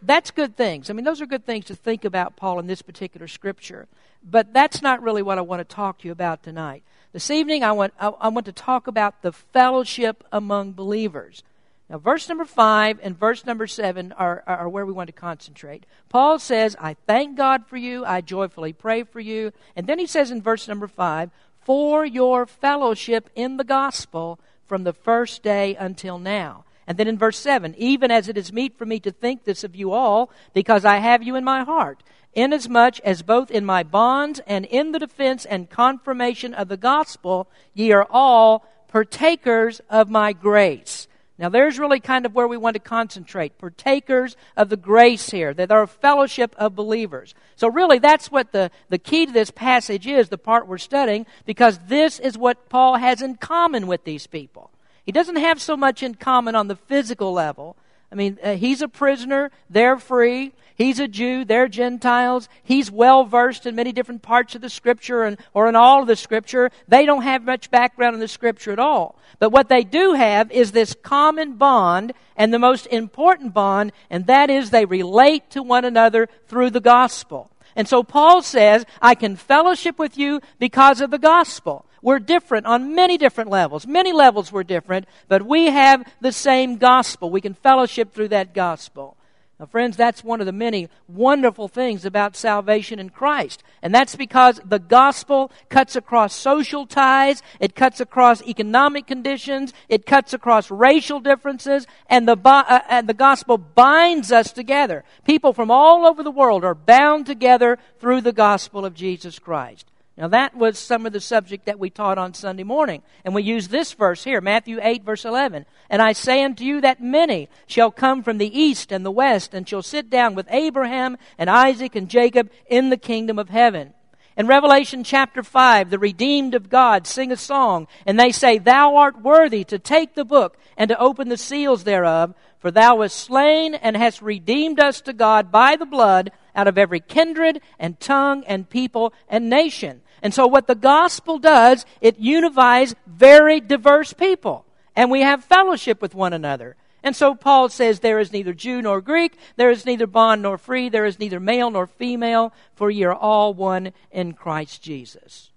that's 0.02 0.32
good 0.32 0.56
things. 0.56 0.90
I 0.90 0.94
mean, 0.94 1.06
those 1.06 1.22
are 1.22 1.26
good 1.26 1.46
things 1.46 1.66
to 1.66 1.76
think 1.76 2.06
about, 2.06 2.36
Paul, 2.38 2.58
in 2.60 2.68
this 2.68 2.82
particular 2.82 3.28
scripture. 3.28 3.88
But 4.24 4.54
that's 4.54 4.82
not 4.82 5.02
really 5.02 5.22
what 5.22 5.38
I 5.38 5.42
want 5.42 5.60
to 5.60 5.76
talk 5.76 6.00
to 6.00 6.08
you 6.08 6.12
about 6.12 6.44
tonight. 6.44 6.84
This 7.14 7.30
evening, 7.30 7.62
I 7.62 7.74
want, 7.74 7.94
I, 8.00 8.08
I 8.08 8.28
want 8.30 8.46
to 8.46 8.54
talk 8.54 8.88
about 8.88 9.22
the 9.22 9.34
fellowship 9.34 10.24
among 10.32 10.72
believers. 10.72 11.44
Now, 11.90 11.98
verse 11.98 12.30
number 12.30 12.46
5 12.46 13.02
and 13.04 13.20
verse 13.20 13.46
number 13.46 13.68
7 13.68 14.14
are, 14.14 14.42
are 14.48 14.70
where 14.70 14.86
we 14.86 14.94
want 14.94 15.08
to 15.08 15.14
concentrate. 15.14 15.86
Paul 16.08 16.40
says, 16.40 16.78
I 16.80 16.96
thank 17.06 17.36
God 17.36 17.68
for 17.68 17.76
you, 17.76 18.06
I 18.06 18.22
joyfully 18.22 18.72
pray 18.72 19.04
for 19.04 19.20
you. 19.20 19.52
And 19.76 19.88
then 19.88 20.00
he 20.00 20.08
says 20.08 20.32
in 20.32 20.42
verse 20.42 20.70
number 20.70 20.88
5, 20.88 21.32
for 21.66 22.06
your 22.06 22.46
fellowship 22.46 23.30
in 23.36 23.58
the 23.58 23.66
gospel 23.66 24.40
from 24.66 24.86
the 24.86 24.94
first 24.94 25.44
day 25.44 25.76
until 25.76 26.18
now. 26.18 26.64
And 26.88 26.98
then 26.98 27.10
in 27.10 27.18
verse 27.18 27.38
7, 27.38 27.76
even 27.78 28.10
as 28.10 28.30
it 28.30 28.38
is 28.38 28.54
meet 28.54 28.78
for 28.78 28.86
me 28.86 29.02
to 29.02 29.12
think 29.12 29.44
this 29.44 29.66
of 29.66 29.76
you 29.76 29.92
all, 29.92 30.32
because 30.54 30.86
I 30.86 31.00
have 31.00 31.22
you 31.22 31.36
in 31.36 31.44
my 31.44 31.66
heart, 31.66 32.04
inasmuch 32.34 33.00
as 33.02 33.22
both 33.22 33.52
in 33.52 33.66
my 33.66 33.84
bonds 33.84 34.40
and 34.48 34.66
in 34.66 34.92
the 34.92 35.00
defense 35.00 35.46
and 35.46 35.70
confirmation 35.70 36.54
of 36.54 36.68
the 36.68 36.78
gospel 36.78 37.50
ye 37.74 37.92
are 37.92 38.08
all 38.10 38.66
partakers 38.88 39.82
of 39.90 40.10
my 40.10 40.34
grace. 40.34 41.08
Now, 41.42 41.50
there's 41.50 41.80
really 41.80 42.00
kind 42.00 42.28
of 42.28 42.36
where 42.36 42.48
we 42.48 42.56
want 42.56 42.76
to 42.76 42.80
concentrate. 42.80 43.58
Partakers 43.58 44.36
of 44.56 44.70
the 44.70 44.78
grace 44.78 45.32
here, 45.32 45.56
that 45.56 45.72
are 45.72 45.82
a 45.82 45.88
fellowship 45.88 46.54
of 46.56 46.76
believers. 46.76 47.34
So, 47.56 47.68
really, 47.68 47.98
that's 47.98 48.30
what 48.30 48.52
the, 48.52 48.70
the 48.90 49.00
key 49.00 49.26
to 49.26 49.32
this 49.32 49.50
passage 49.50 50.06
is, 50.06 50.30
the 50.30 50.38
part 50.38 50.68
we're 50.68 50.78
studying, 50.78 51.26
because 51.48 51.80
this 51.88 52.20
is 52.20 52.38
what 52.38 52.70
Paul 52.70 52.98
has 52.98 53.24
in 53.24 53.38
common 53.38 53.88
with 53.88 54.04
these 54.04 54.28
people. 54.28 54.70
He 55.04 55.12
doesn't 55.12 55.38
have 55.38 55.60
so 55.60 55.76
much 55.76 56.04
in 56.04 56.14
common 56.14 56.54
on 56.54 56.68
the 56.68 56.76
physical 56.76 57.34
level. 57.34 57.76
I 58.12 58.16
mean, 58.16 58.38
uh, 58.44 58.56
he's 58.56 58.82
a 58.82 58.88
prisoner, 58.88 59.52
they're 59.70 59.98
free. 59.98 60.54
He's 60.76 61.00
a 61.00 61.08
Jew, 61.08 61.46
they're 61.46 61.68
Gentiles. 61.68 62.50
He's 62.64 62.90
well 62.90 63.24
versed 63.24 63.68
in 63.68 63.76
many 63.76 63.92
different 63.92 64.24
parts 64.24 64.56
of 64.56 64.62
the 64.62 64.70
Scripture 64.70 65.22
and, 65.22 65.38
or 65.54 65.70
in 65.70 65.76
all 65.76 66.02
of 66.02 66.08
the 66.08 66.16
Scripture. 66.16 66.72
They 66.88 67.06
don't 67.06 67.22
have 67.22 67.44
much 67.44 67.70
background 67.70 68.16
in 68.16 68.20
the 68.20 68.28
Scripture 68.28 68.72
at 68.72 68.80
all. 68.80 69.16
But 69.38 69.52
what 69.52 69.70
they 69.70 69.84
do 69.84 70.14
have 70.14 70.52
is 70.52 70.72
this 70.72 70.96
common 71.04 71.54
bond, 71.54 72.14
and 72.36 72.52
the 72.52 72.58
most 72.58 72.88
important 72.88 73.54
bond, 73.54 73.92
and 74.10 74.26
that 74.26 74.50
is 74.50 74.72
they 74.72 74.86
relate 74.86 75.52
to 75.52 75.62
one 75.62 75.86
another 75.86 76.28
through 76.48 76.72
the 76.72 76.80
gospel. 76.80 77.52
And 77.76 77.88
so 77.88 78.02
Paul 78.02 78.42
says, 78.42 78.84
I 79.02 79.14
can 79.14 79.36
fellowship 79.36 80.00
with 80.00 80.18
you 80.18 80.42
because 80.58 81.00
of 81.00 81.12
the 81.12 81.20
gospel. 81.20 81.86
We're 82.02 82.20
different 82.20 82.66
on 82.66 82.96
many 82.96 83.18
different 83.18 83.50
levels. 83.50 83.86
Many 83.86 84.12
levels 84.12 84.52
we're 84.52 84.64
different, 84.64 85.08
but 85.28 85.46
we 85.46 85.68
have 85.68 86.04
the 86.20 86.32
same 86.32 86.78
gospel. 86.78 87.30
We 87.30 87.42
can 87.42 87.54
fellowship 87.54 88.14
through 88.14 88.30
that 88.30 88.54
gospel. 88.54 89.18
Now, 89.62 89.68
friends, 89.68 89.96
that's 89.96 90.24
one 90.24 90.40
of 90.40 90.48
the 90.48 90.52
many 90.52 90.90
wonderful 91.08 91.68
things 91.68 92.04
about 92.04 92.36
salvation 92.36 92.98
in 92.98 93.12
Christ. 93.12 93.62
And 93.84 93.94
that's 93.94 94.16
because 94.16 94.60
the 94.66 94.80
gospel 94.80 95.52
cuts 95.70 95.96
across 95.96 96.34
social 96.34 96.88
ties, 96.88 97.44
it 97.60 97.76
cuts 97.76 98.00
across 98.00 98.42
economic 98.42 99.06
conditions, 99.06 99.72
it 99.88 100.08
cuts 100.08 100.34
across 100.34 100.72
racial 100.72 101.20
differences, 101.20 101.86
and 102.10 102.28
the, 102.28 102.36
uh, 102.44 102.80
and 102.90 103.08
the 103.08 103.14
gospel 103.14 103.60
binds 103.60 104.32
us 104.32 104.52
together. 104.52 105.04
People 105.28 105.54
from 105.54 105.70
all 105.70 106.08
over 106.08 106.24
the 106.24 106.32
world 106.32 106.66
are 106.66 106.74
bound 106.74 107.28
together 107.28 107.78
through 108.00 108.22
the 108.22 108.34
gospel 108.34 108.84
of 108.84 108.96
Jesus 108.96 109.38
Christ. 109.38 109.86
Now, 110.22 110.28
that 110.28 110.56
was 110.56 110.78
some 110.78 111.08
of 111.08 111.14
the 111.14 111.20
subject 111.20 111.66
that 111.66 111.80
we 111.80 111.90
taught 111.90 112.20
on 112.20 112.36
Sunday 112.36 112.62
morning. 112.62 113.02
And 113.26 113.34
we 113.34 113.42
use 113.42 113.70
this 113.70 113.94
verse 113.94 114.24
here, 114.24 114.40
Matthew 114.40 114.78
8, 114.80 115.04
verse 115.04 115.26
11. 115.26 115.66
And 115.90 116.00
I 116.00 116.14
say 116.14 116.44
unto 116.44 116.64
you 116.64 116.80
that 116.82 117.02
many 117.02 117.50
shall 117.66 117.90
come 117.90 118.22
from 118.22 118.38
the 118.38 118.60
east 118.60 118.92
and 118.92 119.04
the 119.04 119.10
west, 119.10 119.56
and 119.56 119.68
shall 119.68 119.82
sit 119.82 120.12
down 120.12 120.36
with 120.36 120.46
Abraham 120.52 121.18
and 121.40 121.50
Isaac 121.50 121.96
and 121.96 122.08
Jacob 122.08 122.52
in 122.68 122.92
the 122.92 122.98
kingdom 122.98 123.40
of 123.40 123.50
heaven. 123.50 123.96
In 124.38 124.46
Revelation 124.46 125.04
chapter 125.04 125.42
5, 125.42 125.90
the 125.90 125.98
redeemed 125.98 126.54
of 126.54 126.70
God 126.70 127.08
sing 127.08 127.32
a 127.32 127.36
song, 127.36 127.88
and 128.06 128.20
they 128.20 128.32
say, 128.32 128.60
Thou 128.60 128.98
art 128.98 129.24
worthy 129.24 129.64
to 129.64 129.80
take 129.80 130.14
the 130.14 130.24
book 130.24 130.56
and 130.78 130.90
to 130.90 131.00
open 131.00 131.30
the 131.30 131.36
seals 131.36 131.84
thereof, 131.84 132.36
for 132.60 132.70
thou 132.70 132.98
wast 132.98 133.18
slain 133.18 133.74
and 133.74 133.98
hast 133.98 134.22
redeemed 134.22 134.80
us 134.80 135.02
to 135.02 135.14
God 135.14 135.52
by 135.52 135.76
the 135.76 135.86
blood 135.88 136.32
out 136.56 136.68
of 136.68 136.78
every 136.78 137.00
kindred 137.00 137.60
and 137.80 138.00
tongue 138.00 138.44
and 138.46 138.70
people 138.70 139.16
and 139.28 139.50
nation 139.50 140.02
and 140.22 140.34
so 140.34 140.46
what 140.48 140.68
the 140.68 140.76
gospel 140.76 141.40
does, 141.40 141.86
it 142.00 142.20
unifies 142.20 142.96
very 143.08 143.60
diverse 143.60 144.14
people. 144.14 144.66
And 144.96 145.10
we 145.10 145.22
have 145.22 145.44
fellowship 145.44 146.02
with 146.02 146.14
one 146.14 146.34
another. 146.34 146.76
And 147.04 147.16
so 147.16 147.34
Paul 147.34 147.70
says, 147.70 148.00
There 148.00 148.20
is 148.20 148.32
neither 148.32 148.54
Jew 148.54 148.82
nor 148.82 149.02
Greek, 149.02 149.38
there 149.56 149.72
is 149.72 149.86
neither 149.86 150.06
bond 150.08 150.44
nor 150.44 150.58
free, 150.58 150.90
there 150.90 151.06
is 151.06 151.20
neither 151.20 151.40
male 151.40 151.72
nor 151.72 151.88
female, 151.88 152.54
for 152.76 152.92
ye 152.92 153.04
are 153.04 153.14
all 153.14 153.54
one 153.54 153.94
in 154.12 154.34
Christ 154.34 154.84
Jesus. 154.84 155.50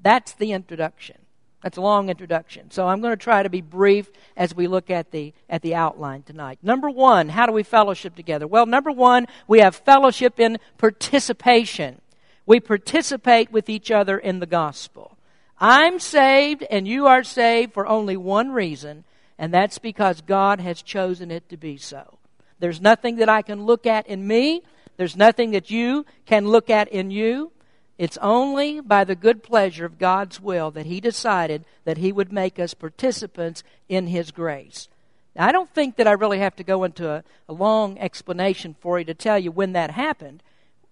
That's 0.00 0.32
the 0.34 0.52
introduction. 0.52 1.16
That's 1.62 1.78
a 1.78 1.80
long 1.80 2.10
introduction. 2.10 2.70
So 2.70 2.86
I'm 2.86 3.00
going 3.00 3.12
to 3.12 3.16
try 3.16 3.42
to 3.42 3.48
be 3.48 3.62
brief 3.62 4.10
as 4.36 4.54
we 4.54 4.66
look 4.66 4.90
at 4.90 5.12
the, 5.12 5.32
at 5.48 5.62
the 5.62 5.74
outline 5.74 6.22
tonight. 6.22 6.58
Number 6.62 6.90
one, 6.90 7.30
how 7.30 7.46
do 7.46 7.52
we 7.52 7.62
fellowship 7.62 8.14
together? 8.14 8.46
Well, 8.46 8.66
number 8.66 8.92
one, 8.92 9.26
we 9.48 9.60
have 9.60 9.74
fellowship 9.74 10.38
in 10.38 10.58
participation. 10.76 12.02
We 12.46 12.60
participate 12.60 13.50
with 13.50 13.68
each 13.68 13.90
other 13.90 14.18
in 14.18 14.40
the 14.40 14.46
gospel. 14.46 15.16
I'm 15.58 15.98
saved 15.98 16.64
and 16.70 16.86
you 16.86 17.06
are 17.06 17.24
saved 17.24 17.72
for 17.72 17.86
only 17.86 18.16
one 18.16 18.50
reason, 18.50 19.04
and 19.38 19.52
that's 19.52 19.78
because 19.78 20.20
God 20.20 20.60
has 20.60 20.82
chosen 20.82 21.30
it 21.30 21.48
to 21.48 21.56
be 21.56 21.76
so. 21.76 22.18
There's 22.58 22.80
nothing 22.80 23.16
that 23.16 23.28
I 23.28 23.42
can 23.42 23.64
look 23.64 23.86
at 23.86 24.06
in 24.06 24.26
me. 24.26 24.62
There's 24.96 25.16
nothing 25.16 25.52
that 25.52 25.70
you 25.70 26.06
can 26.26 26.48
look 26.48 26.70
at 26.70 26.88
in 26.88 27.10
you. 27.10 27.52
It's 27.96 28.18
only 28.18 28.80
by 28.80 29.04
the 29.04 29.14
good 29.14 29.42
pleasure 29.42 29.84
of 29.84 29.98
God's 29.98 30.40
will 30.40 30.70
that 30.72 30.86
He 30.86 31.00
decided 31.00 31.64
that 31.84 31.98
He 31.98 32.12
would 32.12 32.32
make 32.32 32.58
us 32.58 32.74
participants 32.74 33.62
in 33.88 34.08
His 34.08 34.30
grace. 34.30 34.88
Now, 35.34 35.48
I 35.48 35.52
don't 35.52 35.70
think 35.70 35.96
that 35.96 36.06
I 36.06 36.12
really 36.12 36.38
have 36.38 36.56
to 36.56 36.64
go 36.64 36.84
into 36.84 37.08
a, 37.08 37.24
a 37.48 37.52
long 37.52 37.98
explanation 37.98 38.76
for 38.80 38.98
you 38.98 39.04
to 39.06 39.14
tell 39.14 39.38
you 39.38 39.50
when 39.50 39.72
that 39.72 39.92
happened 39.92 40.42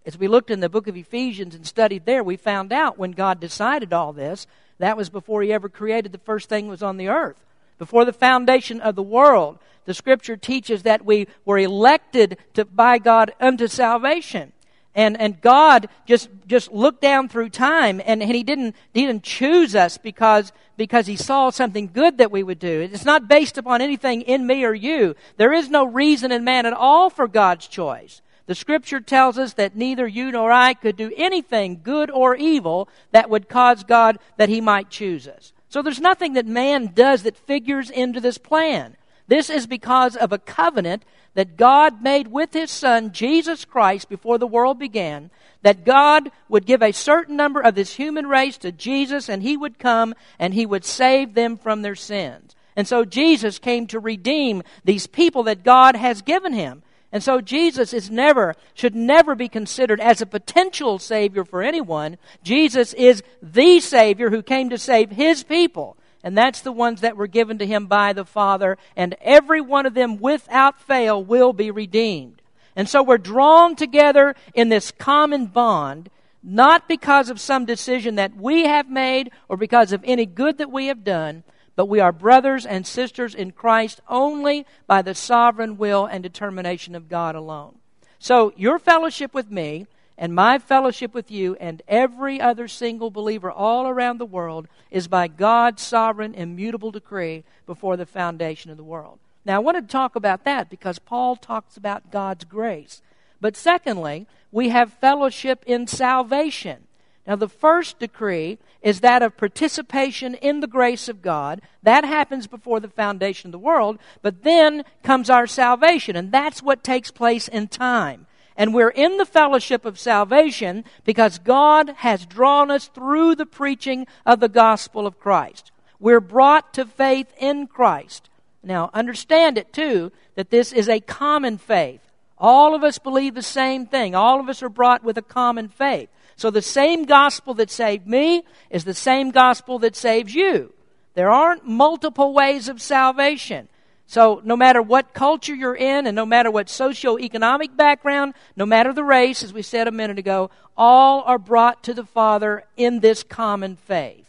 as 0.05 0.19
we 0.19 0.29
looked 0.29 0.51
in 0.51 0.61
the 0.61 0.69
book 0.69 0.87
of 0.87 0.97
Ephesians 0.97 1.55
and 1.55 1.67
studied 1.67 2.05
there, 2.05 2.23
we 2.23 2.37
found 2.37 2.73
out 2.73 2.99
when 2.99 3.13
God 3.13 3.41
decided 3.41 3.93
all 3.93 4.13
this, 4.13 4.47
that 4.79 4.97
was 4.97 5.11
before 5.11 5.43
He 5.43 5.53
ever 5.53 5.69
created 5.69 6.13
the 6.13 6.19
first 6.19 6.49
thing 6.49 6.67
that 6.67 6.71
was 6.71 6.83
on 6.83 6.97
the 6.97 7.09
earth. 7.09 7.37
Before 7.79 8.05
the 8.05 8.13
foundation 8.13 8.81
of 8.81 8.95
the 8.95 9.03
world, 9.03 9.59
the 9.85 9.95
scripture 9.95 10.37
teaches 10.37 10.85
that 10.85 11.05
we 11.05 11.27
were 11.45 11.59
elected 11.59 12.39
to, 12.55 12.65
by 12.65 12.99
God 12.99 13.33
unto 13.41 13.67
salvation. 13.67 14.53
And, 14.95 15.19
and 15.21 15.41
God 15.41 15.89
just, 16.07 16.29
just 16.47 16.71
looked 16.71 17.01
down 17.01 17.29
through 17.29 17.49
time 17.49 18.01
and, 18.05 18.23
and 18.23 18.31
he, 18.31 18.43
didn't, 18.43 18.77
he 18.93 19.07
didn't 19.07 19.25
choose 19.25 19.75
us 19.75 19.99
because, 19.99 20.53
because 20.77 21.07
he 21.07 21.17
saw 21.17 21.51
something 21.51 21.91
good 21.93 22.19
that 22.19 22.31
we 22.31 22.43
would 22.43 22.59
do. 22.59 22.83
It's 22.83 23.05
not 23.05 23.27
based 23.27 23.59
upon 23.59 23.81
anything 23.81 24.23
in 24.23 24.47
me 24.47 24.65
or 24.65 24.75
you. 24.75 25.17
There 25.39 25.53
is 25.53 25.71
no 25.71 25.85
reason 25.85 26.31
in 26.31 26.45
man 26.45 26.67
at 26.67 26.73
all 26.73 27.09
for 27.11 27.27
God's 27.27 27.67
choice. 27.67 28.22
The 28.47 28.55
scripture 28.55 29.01
tells 29.01 29.39
us 29.39 29.55
that 29.55 29.77
neither 29.77 30.07
you 30.07 30.33
nor 30.33 30.51
I 30.51 30.75
could 30.75 30.97
do 30.97 31.13
anything 31.17 31.81
good 31.83 32.11
or 32.11 32.35
evil 32.35 32.89
that 33.13 33.31
would 33.31 33.49
cause 33.49 33.85
God 33.85 34.19
that 34.37 34.49
he 34.49 34.61
might 34.61 34.91
choose 34.91 35.29
us. 35.29 35.53
So 35.69 35.81
there's 35.81 36.01
nothing 36.01 36.35
that 36.35 36.47
man 36.47 36.93
does 36.95 37.23
that 37.23 37.37
figures 37.37 37.89
into 37.89 38.21
this 38.21 38.39
plan. 38.39 38.97
This 39.29 39.49
is 39.49 39.67
because 39.67 40.17
of 40.17 40.33
a 40.33 40.39
covenant 40.39 41.05
that 41.35 41.57
God 41.57 42.03
made 42.03 42.29
with 42.29 42.53
his 42.53 42.71
son, 42.71 43.13
Jesus 43.13 43.65
Christ, 43.65 44.09
before 44.09 44.37
the 44.37 44.47
world 44.47 44.79
began, 44.79 45.31
that 45.63 45.85
God 45.85 46.31
would 46.49 46.67
give 46.67 46.83
a 46.83 46.93
certain 46.93 47.37
number 47.37 47.61
of 47.61 47.75
this 47.75 47.95
human 47.95 48.27
race 48.27 48.59
to 48.59 48.73
Jesus 48.73 49.29
and 49.29 49.43
he 49.43 49.57
would 49.57 49.79
come 49.79 50.15
and 50.39 50.53
he 50.53 50.67
would 50.67 50.85
save 50.85 51.35
them 51.35 51.57
from 51.57 51.83
their 51.83 51.95
sins. 51.95 52.55
And 52.77 52.87
so 52.87 53.05
Jesus 53.05 53.59
came 53.59 53.87
to 53.89 54.01
redeem 54.01 54.63
these 54.85 55.07
people 55.07 55.45
that 55.45 55.65
God 55.65 55.97
has 55.97 56.23
given 56.23 56.53
him. 56.53 56.83
And 57.13 57.23
so 57.23 57.43
Jesus 57.43 57.93
is 57.93 58.11
never, 58.11 58.57
should 58.73 58.95
never 58.95 59.35
be 59.35 59.49
considered 59.49 60.01
as 60.01 60.23
a 60.23 60.27
potential 60.27 60.99
Savior 60.99 61.45
for 61.45 61.63
anyone. 61.63 62.17
Jesus 62.43 62.95
is 62.95 63.23
the 63.43 63.81
Savior 63.81 64.31
who 64.31 64.43
came 64.43 64.71
to 64.71 64.79
save 64.79 65.11
His 65.11 65.43
people. 65.43 65.97
And 66.25 66.39
that's 66.39 66.63
the 66.63 66.73
ones 66.73 67.03
that 67.03 67.17
were 67.17 67.27
given 67.27 67.59
to 67.59 67.67
Him 67.67 67.87
by 67.87 68.15
the 68.15 68.25
Father. 68.25 68.79
And 68.97 69.15
every 69.21 69.61
one 69.61 69.85
of 69.85 69.93
them 69.93 70.19
without 70.19 70.81
fail 70.81 71.23
will 71.23 71.53
be 71.53 71.71
redeemed. 71.71 72.41
And 72.75 72.89
so 72.89 73.03
we're 73.03 73.19
drawn 73.19 73.77
together 73.77 74.35
in 74.55 74.71
this 74.71 74.91
common 74.91 75.47
bond, 75.47 76.09
not 76.43 76.89
because 76.89 77.29
of 77.29 77.39
some 77.39 77.67
decision 77.67 78.15
that 78.15 78.35
we 78.37 78.65
have 78.65 78.89
made 78.89 79.31
or 79.49 79.59
because 79.59 79.93
of 79.93 80.03
any 80.05 80.25
good 80.25 80.57
that 80.59 80.73
we 80.73 80.87
have 80.87 81.05
done, 81.05 81.45
but 81.77 81.87
we 81.87 82.01
are 82.01 82.13
brothers 82.13 82.67
and 82.67 82.87
sisters 82.87 83.35
in 83.35 83.53
Christ 83.53 84.01
only 84.09 84.67
by 84.87 85.03
the 85.03 85.15
sovereign 85.15 85.79
will 85.79 86.07
and 86.07 86.23
determination 86.23 86.95
of 86.95 87.09
God 87.09 87.35
alone. 87.35 87.77
So, 88.19 88.53
your 88.57 88.79
fellowship 88.79 89.35
with 89.35 89.51
me 89.51 89.87
and 90.19 90.35
my 90.35 90.59
fellowship 90.59 91.15
with 91.15 91.31
you 91.31 91.57
and 91.57 91.83
every 91.89 92.41
other 92.41 92.69
single 92.69 93.11
believer 93.11 93.51
all 93.51 93.89
around 93.89 94.19
the 94.19 94.27
world 94.27 94.69
is 94.91 95.09
by 95.09 95.27
God's 95.27 95.83
sovereign, 95.83 96.35
immutable 96.35 96.91
decree 96.91 97.45
before 97.67 97.97
the 97.97 98.07
foundation 98.07 98.71
of 98.71 98.77
the 98.77 98.85
world. 98.85 99.19
Now, 99.45 99.57
I 99.57 99.59
want 99.59 99.77
to 99.77 99.93
talk 99.93 100.15
about 100.15 100.45
that 100.45 100.71
because 100.71 100.99
Paul 100.99 101.35
talks 101.37 101.77
about 101.77 102.13
God's 102.13 102.45
grace. 102.45 103.03
But 103.41 103.57
secondly, 103.57 104.29
we 104.53 104.69
have 104.69 104.93
fellowship 104.93 105.65
in 105.67 105.89
salvation. 105.89 106.85
Now, 107.27 107.37
the 107.37 107.49
first 107.49 108.01
decree 108.01 108.59
is 108.83 109.01
that 109.01 109.23
of 109.23 109.37
participation 109.37 110.35
in 110.35 110.61
the 110.61 110.67
grace 110.67 111.09
of 111.09 111.23
God. 111.23 111.63
That 111.83 112.05
happens 112.05 112.49
before 112.49 112.81
the 112.81 112.89
foundation 112.89 113.49
of 113.49 113.53
the 113.53 113.59
world, 113.59 113.99
but 114.23 114.43
then 114.43 114.85
comes 115.05 115.31
our 115.31 115.47
salvation, 115.47 116.17
and 116.17 116.33
that's 116.33 116.63
what 116.63 116.83
takes 116.83 117.13
place 117.13 117.47
in 117.47 117.69
time. 117.69 118.27
And 118.57 118.75
we're 118.75 118.91
in 118.91 119.17
the 119.17 119.25
fellowship 119.25 119.85
of 119.85 119.99
salvation 119.99 120.85
because 121.05 121.39
God 121.39 121.91
has 121.99 122.27
drawn 122.27 122.71
us 122.71 122.89
through 122.89 123.37
the 123.37 123.47
preaching 123.47 124.07
of 124.27 124.41
the 124.41 124.49
gospel 124.49 125.07
of 125.07 125.19
Christ. 125.19 125.71
We're 126.01 126.21
brought 126.21 126.75
to 126.75 126.85
faith 126.85 127.33
in 127.39 127.69
Christ. 127.69 128.29
Now, 128.65 128.91
understand 128.93 129.59
it 129.59 129.73
too 129.73 130.13
that 130.35 130.51
this 130.51 130.73
is 130.73 130.89
a 130.89 131.01
common 131.01 131.57
faith. 131.57 132.01
All 132.37 132.75
of 132.75 132.83
us 132.83 132.99
believe 132.99 133.35
the 133.35 133.43
same 133.43 133.87
thing. 133.87 134.15
All 134.15 134.41
of 134.41 134.49
us 134.49 134.63
are 134.63 134.69
brought 134.69 135.05
with 135.05 135.17
a 135.17 135.23
common 135.23 135.69
faith. 135.69 136.09
So 136.37 136.51
the 136.51 136.63
same 136.63 137.05
gospel 137.05 137.55
that 137.55 137.71
saved 137.71 138.07
me 138.07 138.45
is 138.71 138.85
the 138.85 138.95
same 138.95 139.31
gospel 139.31 139.79
that 139.81 139.97
saves 139.97 140.35
you. 140.35 140.73
There 141.15 141.31
aren't 141.31 141.67
multiple 141.67 142.33
ways 142.33 142.69
of 142.69 142.81
salvation. 142.81 143.69
So, 144.07 144.43
no 144.45 144.57
matter 144.57 144.83
what 144.83 145.15
culture 145.15 145.55
you're 145.55 145.77
in, 145.77 146.07
and 146.07 146.15
no 146.15 146.27
matter 146.27 146.51
what 146.51 146.67
socioeconomic 146.67 147.77
background, 147.77 148.35
no 148.57 148.67
matter 148.67 148.93
the 148.93 149.05
race, 149.05 149.43
as 149.43 149.55
we 149.55 149.63
said 149.63 149.89
a 149.89 149.93
minute 149.93 150.19
ago, 150.19 150.51
all 150.77 151.23
are 151.23 151.39
brought 151.39 151.83
to 151.85 151.95
the 151.95 152.05
Father 152.05 152.65
in 152.77 153.01
this 153.01 153.23
common 153.23 153.77
faith. 153.77 154.29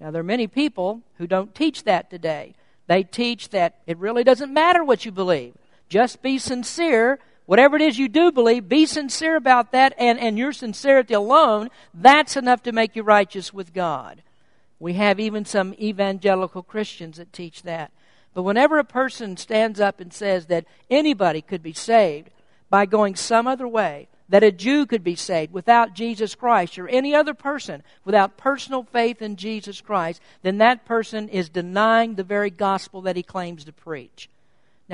Now, 0.00 0.10
there 0.10 0.20
are 0.20 0.24
many 0.24 0.46
people 0.46 1.02
who 1.18 1.26
don't 1.26 1.54
teach 1.54 1.84
that 1.84 2.08
today. 2.08 2.54
They 2.86 3.02
teach 3.02 3.50
that 3.50 3.78
it 3.86 3.98
really 3.98 4.24
doesn't 4.24 4.52
matter 4.52 4.82
what 4.82 5.04
you 5.04 5.12
believe, 5.12 5.54
just 5.88 6.22
be 6.22 6.38
sincere. 6.38 7.18
Whatever 7.46 7.76
it 7.76 7.82
is 7.82 7.98
you 7.98 8.08
do 8.08 8.32
believe, 8.32 8.68
be 8.68 8.86
sincere 8.86 9.36
about 9.36 9.72
that, 9.72 9.94
and, 9.98 10.18
and 10.18 10.38
your 10.38 10.52
sincerity 10.52 11.12
alone, 11.12 11.68
that's 11.92 12.36
enough 12.36 12.62
to 12.62 12.72
make 12.72 12.96
you 12.96 13.02
righteous 13.02 13.52
with 13.52 13.74
God. 13.74 14.22
We 14.78 14.94
have 14.94 15.20
even 15.20 15.44
some 15.44 15.74
evangelical 15.74 16.62
Christians 16.62 17.18
that 17.18 17.32
teach 17.32 17.62
that. 17.62 17.92
But 18.32 18.42
whenever 18.42 18.78
a 18.78 18.84
person 18.84 19.36
stands 19.36 19.78
up 19.78 20.00
and 20.00 20.12
says 20.12 20.46
that 20.46 20.64
anybody 20.90 21.42
could 21.42 21.62
be 21.62 21.72
saved 21.72 22.30
by 22.70 22.86
going 22.86 23.14
some 23.14 23.46
other 23.46 23.68
way, 23.68 24.08
that 24.28 24.42
a 24.42 24.50
Jew 24.50 24.86
could 24.86 25.04
be 25.04 25.14
saved 25.14 25.52
without 25.52 25.92
Jesus 25.92 26.34
Christ, 26.34 26.78
or 26.78 26.88
any 26.88 27.14
other 27.14 27.34
person 27.34 27.82
without 28.04 28.38
personal 28.38 28.82
faith 28.82 29.20
in 29.20 29.36
Jesus 29.36 29.82
Christ, 29.82 30.20
then 30.42 30.58
that 30.58 30.86
person 30.86 31.28
is 31.28 31.50
denying 31.50 32.14
the 32.14 32.24
very 32.24 32.50
gospel 32.50 33.02
that 33.02 33.16
he 33.16 33.22
claims 33.22 33.64
to 33.64 33.72
preach. 33.72 34.28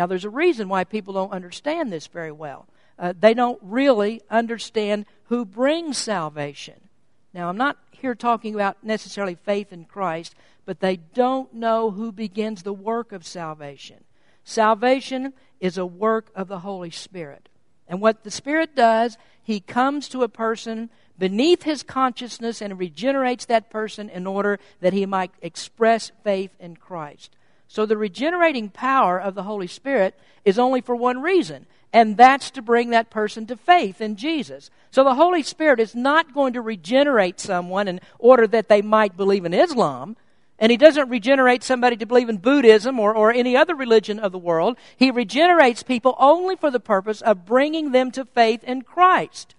Now, 0.01 0.07
there's 0.07 0.25
a 0.25 0.31
reason 0.31 0.71
why 0.71 0.85
people 0.85 1.13
don't 1.13 1.31
understand 1.31 1.93
this 1.93 2.07
very 2.07 2.33
well. 2.33 2.67
Uh, 2.99 3.13
they 3.21 3.35
don't 3.35 3.59
really 3.61 4.23
understand 4.31 5.05
who 5.25 5.45
brings 5.45 5.99
salvation. 5.99 6.89
Now, 7.35 7.51
I'm 7.51 7.59
not 7.59 7.77
here 7.91 8.15
talking 8.15 8.55
about 8.55 8.83
necessarily 8.83 9.35
faith 9.35 9.75
in 9.75 9.85
Christ, 9.85 10.35
but 10.65 10.81
they 10.81 10.97
don't 10.97 11.53
know 11.53 11.91
who 11.91 12.13
begins 12.13 12.63
the 12.63 12.73
work 12.73 13.13
of 13.13 13.27
salvation. 13.27 14.05
Salvation 14.43 15.35
is 15.61 15.77
a 15.77 15.85
work 15.85 16.31
of 16.35 16.49
the 16.49 16.61
Holy 16.61 16.91
Spirit. 16.91 17.51
And 17.87 18.01
what 18.01 18.25
the 18.25 18.31
Spirit 18.31 18.75
does, 18.75 19.19
He 19.43 19.61
comes 19.61 20.09
to 20.09 20.23
a 20.23 20.31
person 20.31 20.89
beneath 21.19 21.65
his 21.65 21.83
consciousness 21.83 22.63
and 22.63 22.79
regenerates 22.79 23.45
that 23.45 23.69
person 23.69 24.09
in 24.09 24.27
order 24.27 24.59
that 24.81 24.95
he 24.95 25.05
might 25.05 25.33
express 25.43 26.11
faith 26.25 26.53
in 26.59 26.75
Christ. 26.75 27.37
So 27.71 27.87
the 27.87 27.97
regenerating 27.97 28.69
power 28.69 29.21
of 29.21 29.37
the 29.37 29.45
Holy 29.45 29.69
Spirit 29.69 30.19
is 30.45 30.59
only 30.59 30.81
for 30.81 30.97
one 30.97 31.23
reason, 31.23 31.67
and 31.93 32.17
that's 32.17 32.51
to 32.51 32.63
bring 32.63 32.91
that 32.91 33.11
person 33.11 33.47
to 33.47 33.57
faith 33.57 34.01
in 34.01 34.17
Jesus. 34.17 34.71
So 34.91 35.05
the 35.05 35.15
Holy 35.15 35.45
Spirit 35.45 35.79
is 35.79 35.95
not 35.95 36.35
going 36.35 36.55
to 36.55 36.61
regenerate 36.61 37.39
someone 37.39 37.87
in 37.87 38.01
order 38.19 38.49
that 38.49 38.67
they 38.67 38.83
might 38.83 39.17
believe 39.17 39.45
in 39.45 39.55
Islam. 39.55 40.17
And 40.59 40.73
he 40.73 40.77
doesn't 40.77 41.11
regenerate 41.11 41.63
somebody 41.63 41.97
to 41.99 42.07
believe 42.07 42.29
in 42.29 42.39
Buddhism 42.39 42.99
or, 42.99 43.15
or 43.15 43.33
any 43.33 43.57
other 43.57 43.77
religion 43.77 44.19
of 44.19 44.33
the 44.33 44.37
world. 44.37 44.77
He 44.97 45.13
regenerates 45.13 45.85
people 45.85 46.17
only 46.19 46.57
for 46.57 46.73
the 46.73 46.81
purpose 46.81 47.21
of 47.21 47.47
bringing 47.47 47.93
them 47.93 48.11
to 48.11 48.25
faith 48.25 48.65
in 48.65 48.83
Christ. 48.83 49.55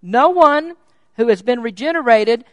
No 0.00 0.30
one 0.30 0.76
who 1.18 1.28
has 1.28 1.42
been 1.42 1.60
regenerated 1.60 2.46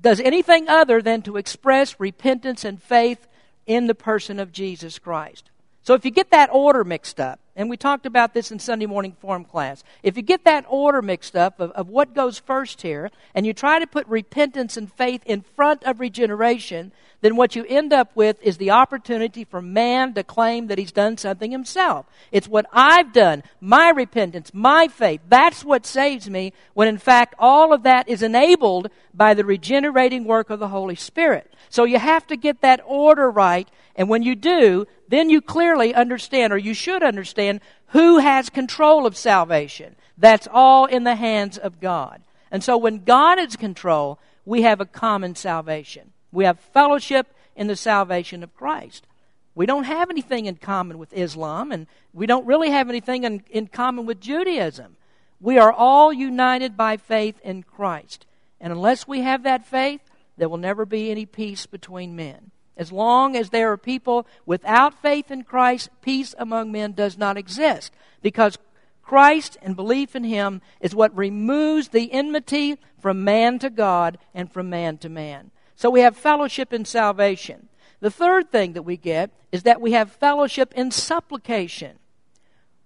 does 0.00 0.20
anything 0.20 0.70
other 0.70 1.02
than 1.02 1.20
to 1.22 1.36
express 1.36 2.00
repentance 2.00 2.64
and 2.64 2.82
faith 2.82 3.26
in 3.68 3.86
the 3.86 3.94
person 3.94 4.40
of 4.40 4.50
Jesus 4.50 4.98
Christ. 4.98 5.50
So 5.82 5.94
if 5.94 6.04
you 6.04 6.10
get 6.10 6.30
that 6.32 6.50
order 6.52 6.84
mixed 6.84 7.20
up, 7.20 7.38
and 7.54 7.70
we 7.70 7.76
talked 7.76 8.04
about 8.04 8.34
this 8.34 8.50
in 8.50 8.58
Sunday 8.58 8.86
morning 8.86 9.16
form 9.20 9.44
class, 9.44 9.84
if 10.02 10.16
you 10.16 10.22
get 10.22 10.44
that 10.44 10.64
order 10.68 11.00
mixed 11.00 11.36
up 11.36 11.60
of, 11.60 11.70
of 11.72 11.88
what 11.88 12.14
goes 12.14 12.38
first 12.38 12.82
here, 12.82 13.10
and 13.34 13.46
you 13.46 13.54
try 13.54 13.78
to 13.78 13.86
put 13.86 14.06
repentance 14.06 14.76
and 14.76 14.92
faith 14.92 15.22
in 15.24 15.42
front 15.42 15.84
of 15.84 16.00
regeneration, 16.00 16.92
then 17.20 17.34
what 17.34 17.56
you 17.56 17.64
end 17.68 17.92
up 17.92 18.14
with 18.14 18.40
is 18.42 18.58
the 18.58 18.70
opportunity 18.70 19.44
for 19.44 19.60
man 19.60 20.14
to 20.14 20.22
claim 20.22 20.68
that 20.68 20.78
he's 20.78 20.92
done 20.92 21.16
something 21.16 21.50
himself. 21.50 22.06
It's 22.30 22.46
what 22.46 22.66
I've 22.72 23.12
done, 23.12 23.42
my 23.60 23.90
repentance, 23.90 24.54
my 24.54 24.86
faith. 24.86 25.20
That's 25.28 25.64
what 25.64 25.84
saves 25.84 26.30
me, 26.30 26.52
when 26.74 26.86
in 26.86 26.98
fact 26.98 27.34
all 27.38 27.72
of 27.72 27.82
that 27.82 28.08
is 28.08 28.22
enabled 28.22 28.90
by 29.12 29.34
the 29.34 29.44
regenerating 29.44 30.24
work 30.24 30.48
of 30.48 30.60
the 30.60 30.68
Holy 30.68 30.94
Spirit. 30.94 31.52
So 31.70 31.84
you 31.84 31.98
have 31.98 32.26
to 32.28 32.36
get 32.36 32.60
that 32.60 32.80
order 32.86 33.30
right, 33.30 33.68
and 33.96 34.08
when 34.08 34.22
you 34.22 34.36
do, 34.36 34.86
then 35.08 35.28
you 35.28 35.40
clearly 35.40 35.94
understand, 35.94 36.52
or 36.52 36.58
you 36.58 36.72
should 36.72 37.02
understand, 37.02 37.60
who 37.88 38.18
has 38.18 38.48
control 38.48 39.06
of 39.06 39.16
salvation. 39.16 39.96
That's 40.16 40.46
all 40.50 40.86
in 40.86 41.04
the 41.04 41.16
hands 41.16 41.58
of 41.58 41.80
God. 41.80 42.22
And 42.50 42.62
so 42.62 42.76
when 42.76 43.04
God 43.04 43.38
is 43.38 43.56
control, 43.56 44.18
we 44.44 44.62
have 44.62 44.80
a 44.80 44.86
common 44.86 45.34
salvation. 45.34 46.12
We 46.32 46.44
have 46.44 46.60
fellowship 46.60 47.34
in 47.56 47.66
the 47.66 47.76
salvation 47.76 48.42
of 48.42 48.54
Christ. 48.54 49.06
We 49.54 49.66
don't 49.66 49.84
have 49.84 50.10
anything 50.10 50.46
in 50.46 50.56
common 50.56 50.98
with 50.98 51.12
Islam, 51.12 51.72
and 51.72 51.86
we 52.12 52.26
don't 52.26 52.46
really 52.46 52.70
have 52.70 52.88
anything 52.88 53.24
in, 53.24 53.42
in 53.50 53.66
common 53.66 54.06
with 54.06 54.20
Judaism. 54.20 54.96
We 55.40 55.58
are 55.58 55.72
all 55.72 56.12
united 56.12 56.76
by 56.76 56.96
faith 56.96 57.40
in 57.42 57.64
Christ. 57.64 58.26
And 58.60 58.72
unless 58.72 59.08
we 59.08 59.22
have 59.22 59.42
that 59.42 59.66
faith, 59.66 60.00
there 60.36 60.48
will 60.48 60.58
never 60.58 60.86
be 60.86 61.10
any 61.10 61.26
peace 61.26 61.66
between 61.66 62.16
men. 62.16 62.50
As 62.76 62.92
long 62.92 63.36
as 63.36 63.50
there 63.50 63.72
are 63.72 63.76
people 63.76 64.26
without 64.46 65.02
faith 65.02 65.30
in 65.30 65.42
Christ, 65.42 65.90
peace 66.00 66.34
among 66.38 66.70
men 66.70 66.92
does 66.92 67.18
not 67.18 67.36
exist. 67.36 67.92
Because 68.22 68.58
Christ 69.02 69.56
and 69.62 69.74
belief 69.74 70.14
in 70.14 70.22
Him 70.22 70.60
is 70.80 70.94
what 70.94 71.16
removes 71.16 71.88
the 71.88 72.12
enmity 72.12 72.78
from 73.00 73.24
man 73.24 73.58
to 73.58 73.70
God 73.70 74.18
and 74.34 74.52
from 74.52 74.70
man 74.70 74.98
to 74.98 75.08
man. 75.08 75.50
So 75.78 75.90
we 75.90 76.00
have 76.00 76.16
fellowship 76.16 76.72
in 76.72 76.84
salvation. 76.84 77.68
The 78.00 78.10
third 78.10 78.50
thing 78.50 78.72
that 78.72 78.82
we 78.82 78.96
get 78.96 79.30
is 79.52 79.62
that 79.62 79.80
we 79.80 79.92
have 79.92 80.10
fellowship 80.10 80.74
in 80.74 80.90
supplication. 80.90 82.00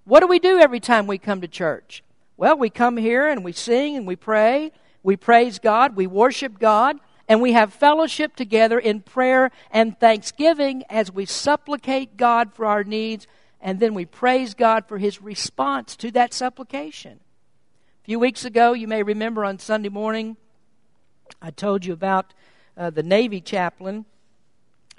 What 0.05 0.21
do 0.21 0.27
we 0.27 0.39
do 0.39 0.59
every 0.59 0.79
time 0.79 1.07
we 1.07 1.17
come 1.17 1.41
to 1.41 1.49
church? 1.49 2.05
Well, 2.37 2.55
we 2.55 2.69
come 2.69 2.99
here 2.99 3.27
and 3.27 3.43
we 3.43 3.53
sing 3.53 3.97
and 3.97 4.07
we 4.07 4.15
pray. 4.15 4.73
We 5.03 5.17
praise 5.17 5.59
God. 5.59 5.97
We 5.97 6.07
worship 6.07 6.59
God. 6.59 6.99
And 7.27 7.41
we 7.41 7.53
have 7.53 7.73
fellowship 7.73 8.37
together 8.37 8.79
in 8.79 9.01
prayer 9.01 9.51
and 9.71 9.99
thanksgiving 9.99 10.85
as 10.91 11.11
we 11.11 11.25
supplicate 11.25 12.19
God 12.19 12.53
for 12.53 12.67
our 12.67 12.85
needs. 12.85 13.27
And 13.59 13.81
then 13.81 13.95
we 13.95 14.05
praise 14.05 14.53
God 14.53 14.87
for 14.87 14.99
His 14.99 15.23
response 15.23 15.97
to 15.97 16.11
that 16.11 16.35
supplication. 16.35 17.21
A 18.03 18.05
few 18.05 18.19
weeks 18.19 18.45
ago, 18.45 18.75
you 18.75 18.87
may 18.87 19.03
remember 19.03 19.47
on 19.47 19.59
Sunday 19.59 19.89
morning, 19.89 20.37
I 21.41 21.51
told 21.51 21.87
you 21.87 21.95
about 21.95 22.35
uh, 22.77 22.91
the 22.91 23.03
Navy 23.03 23.41
chaplain 23.41 24.05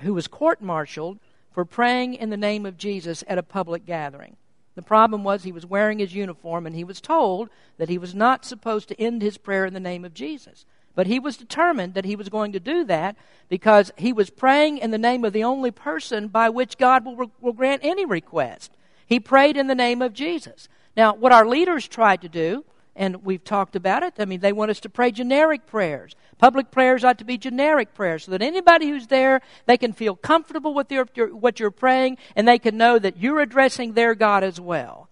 who 0.02 0.14
was 0.14 0.28
court 0.28 0.62
martialed 0.62 1.20
for 1.52 1.66
praying 1.66 2.16
in 2.16 2.30
the 2.30 2.38
name 2.38 2.66
of 2.66 2.78
Jesus 2.78 3.24
at 3.28 3.38
a 3.38 3.44
public 3.44 3.86
gathering. 3.86 4.38
The 4.76 4.82
problem 4.82 5.24
was 5.24 5.44
he 5.44 5.52
was 5.52 5.66
wearing 5.66 6.00
his 6.00 6.16
uniform 6.16 6.66
and 6.66 6.76
he 6.76 6.84
was 6.84 7.00
told 7.00 7.50
that 7.78 7.90
he 7.90 7.98
was 7.98 8.16
not 8.16 8.46
supposed 8.46 8.88
to 8.90 9.00
end 9.00 9.22
his 9.22 9.38
prayer 9.38 9.66
in 9.66 9.74
the 9.74 9.80
name 9.80 10.04
of 10.04 10.14
Jesus. 10.14 10.66
But 10.96 11.08
he 11.08 11.20
was 11.20 11.38
determined 11.38 11.94
that 11.94 12.06
he 12.06 12.16
was 12.16 12.30
going 12.30 12.52
to 12.54 12.60
do 12.60 12.84
that 12.86 13.16
because 13.50 13.92
he 13.98 14.14
was 14.14 14.30
praying 14.30 14.78
in 14.80 14.92
the 14.92 14.98
name 14.98 15.26
of 15.26 15.34
the 15.34 15.44
only 15.44 15.72
person 15.72 16.28
by 16.28 16.50
which 16.50 16.78
God 16.78 17.06
will, 17.06 17.32
will 17.40 17.54
grant 17.54 17.82
any 17.84 18.06
request. 18.06 18.72
He 19.06 19.20
prayed 19.20 19.58
in 19.58 19.68
the 19.68 19.76
name 19.76 20.02
of 20.02 20.14
Jesus. 20.14 20.70
Now, 20.96 21.14
what 21.14 21.32
our 21.32 21.48
leaders 21.48 21.88
tried 21.88 22.22
to 22.22 22.30
do, 22.30 22.64
and 22.96 23.24
we've 23.24 23.44
talked 23.44 23.76
about 23.76 24.04
it, 24.04 24.14
I 24.20 24.26
mean, 24.26 24.40
they 24.40 24.54
want 24.54 24.72
us 24.72 24.80
to 24.82 24.90
pray 24.90 25.12
generic 25.12 25.66
prayers. 25.66 26.16
Public 26.38 26.70
prayers 26.70 27.04
ought 27.04 27.18
to 27.20 27.26
be 27.26 27.38
generic 27.38 27.94
prayers 27.94 28.26
so 28.26 28.32
that 28.32 28.42
anybody 28.42 28.90
who's 28.90 29.08
there, 29.08 29.42
they 29.66 29.78
can 29.78 29.94
feel 29.94 30.16
comfortable 30.16 30.74
with 30.74 30.92
your, 30.92 31.06
what 31.34 31.60
you're 31.60 31.72
praying 31.72 32.18
and 32.36 32.48
they 32.48 32.60
can 32.60 32.78
know 32.78 33.00
that 33.00 33.18
you're 33.18 33.40
addressing 33.40 33.94
their 33.94 34.14
God 34.14 34.44
as 34.44 34.60
well. 34.60 35.10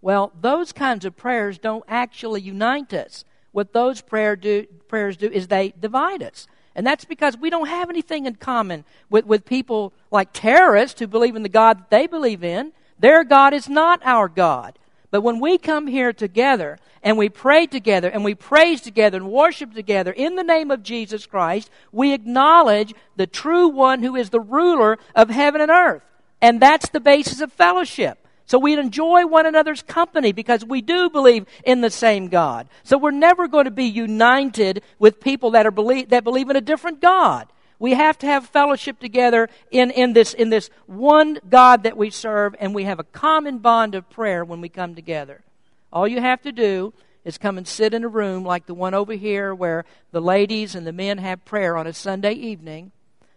Well, 0.00 0.32
those 0.40 0.72
kinds 0.72 1.04
of 1.04 1.16
prayers 1.16 1.58
don't 1.58 1.84
actually 1.88 2.42
unite 2.42 2.92
us. 2.92 3.24
What 3.52 3.72
those 3.72 4.00
prayer 4.00 4.36
do, 4.36 4.66
prayers 4.88 5.16
do 5.16 5.30
is 5.30 5.48
they 5.48 5.72
divide 5.80 6.22
us. 6.22 6.46
And 6.74 6.86
that's 6.86 7.04
because 7.04 7.36
we 7.36 7.50
don't 7.50 7.68
have 7.68 7.88
anything 7.88 8.26
in 8.26 8.34
common 8.34 8.84
with, 9.08 9.26
with 9.26 9.44
people 9.44 9.92
like 10.10 10.32
terrorists 10.32 11.00
who 11.00 11.06
believe 11.06 11.36
in 11.36 11.42
the 11.42 11.48
God 11.48 11.78
that 11.78 11.90
they 11.90 12.06
believe 12.06 12.44
in. 12.44 12.72
Their 12.98 13.24
God 13.24 13.54
is 13.54 13.68
not 13.68 14.00
our 14.04 14.28
God. 14.28 14.78
But 15.14 15.20
when 15.20 15.38
we 15.38 15.58
come 15.58 15.86
here 15.86 16.12
together 16.12 16.76
and 17.00 17.16
we 17.16 17.28
pray 17.28 17.66
together 17.66 18.08
and 18.08 18.24
we 18.24 18.34
praise 18.34 18.80
together 18.80 19.16
and 19.16 19.30
worship 19.30 19.72
together 19.72 20.10
in 20.10 20.34
the 20.34 20.42
name 20.42 20.72
of 20.72 20.82
Jesus 20.82 21.24
Christ, 21.24 21.70
we 21.92 22.12
acknowledge 22.12 22.92
the 23.14 23.28
true 23.28 23.68
one 23.68 24.02
who 24.02 24.16
is 24.16 24.30
the 24.30 24.40
ruler 24.40 24.98
of 25.14 25.30
heaven 25.30 25.60
and 25.60 25.70
earth. 25.70 26.02
And 26.42 26.60
that's 26.60 26.88
the 26.88 26.98
basis 26.98 27.40
of 27.40 27.52
fellowship. 27.52 28.26
So 28.46 28.58
we 28.58 28.76
enjoy 28.76 29.24
one 29.24 29.46
another's 29.46 29.82
company 29.82 30.32
because 30.32 30.64
we 30.64 30.82
do 30.82 31.08
believe 31.08 31.46
in 31.62 31.80
the 31.80 31.90
same 31.90 32.26
God. 32.26 32.66
So 32.82 32.98
we're 32.98 33.12
never 33.12 33.46
going 33.46 33.66
to 33.66 33.70
be 33.70 33.84
united 33.84 34.82
with 34.98 35.20
people 35.20 35.52
that, 35.52 35.64
are 35.64 35.70
believe, 35.70 36.08
that 36.08 36.24
believe 36.24 36.50
in 36.50 36.56
a 36.56 36.60
different 36.60 37.00
God. 37.00 37.46
We 37.78 37.94
have 37.94 38.18
to 38.18 38.26
have 38.26 38.46
fellowship 38.46 39.00
together 39.00 39.48
in, 39.70 39.90
in, 39.90 40.12
this, 40.12 40.32
in 40.32 40.50
this 40.50 40.70
one 40.86 41.38
God 41.48 41.82
that 41.82 41.96
we 41.96 42.10
serve, 42.10 42.54
and 42.58 42.74
we 42.74 42.84
have 42.84 42.98
a 42.98 43.04
common 43.04 43.58
bond 43.58 43.94
of 43.94 44.08
prayer 44.08 44.44
when 44.44 44.60
we 44.60 44.68
come 44.68 44.94
together. 44.94 45.42
All 45.92 46.08
you 46.08 46.20
have 46.20 46.42
to 46.42 46.52
do 46.52 46.92
is 47.24 47.38
come 47.38 47.58
and 47.58 47.66
sit 47.66 47.94
in 47.94 48.04
a 48.04 48.08
room 48.08 48.44
like 48.44 48.66
the 48.66 48.74
one 48.74 48.94
over 48.94 49.14
here 49.14 49.54
where 49.54 49.84
the 50.12 50.20
ladies 50.20 50.74
and 50.74 50.86
the 50.86 50.92
men 50.92 51.18
have 51.18 51.44
prayer 51.44 51.76
on 51.76 51.86
a 51.86 51.92
Sunday 51.92 52.32
evening. 52.32 52.92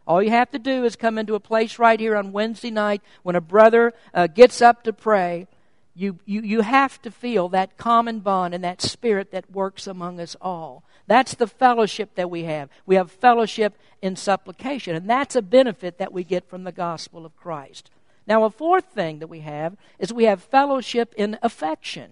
All 0.06 0.24
you 0.24 0.30
have 0.30 0.52
to 0.52 0.60
do 0.60 0.86
is 0.86 0.96
come 0.96 1.18
into 1.18 1.36
a 1.36 1.40
place 1.40 1.80
right 1.80 2.00
here 2.00 2.16
on 2.16 2.32
Wednesday 2.32 2.72
night 2.72 3.02
when 3.24 3.36
a 3.36 3.42
brother 3.42 3.94
uh, 4.14 4.28
gets 4.28 4.62
up 4.62 4.84
to 4.84 4.94
pray. 4.94 5.48
You, 5.96 6.20
you, 6.26 6.42
you 6.42 6.62
have 6.62 7.02
to 7.02 7.12
feel 7.12 7.50
that 7.50 7.78
common 7.78 8.20
bond 8.20 8.54
and 8.54 8.64
that 8.64 8.82
spirit 8.82 9.32
that 9.32 9.52
works 9.52 9.88
among 9.88 10.20
us 10.20 10.36
all. 10.42 10.84
That's 11.08 11.36
the 11.36 11.48
fellowship 11.48 12.16
that 12.16 12.30
we 12.30 12.44
have. 12.44 12.70
We 12.86 12.96
have 12.96 13.12
fellowship 13.12 13.78
in 14.02 14.16
supplication, 14.18 14.96
and 14.96 15.10
that's 15.10 15.36
a 15.36 15.42
benefit 15.42 15.98
that 15.98 16.14
we 16.14 16.24
get 16.24 16.50
from 16.50 16.66
the 16.66 16.72
gospel 16.72 17.26
of 17.26 17.36
Christ. 17.38 17.90
Now, 18.28 18.44
a 18.44 18.50
fourth 18.50 18.86
thing 18.94 19.20
that 19.20 19.28
we 19.28 19.40
have 19.40 19.78
is 19.98 20.12
we 20.12 20.26
have 20.26 20.44
fellowship 20.44 21.14
in 21.18 21.40
affection. 21.42 22.12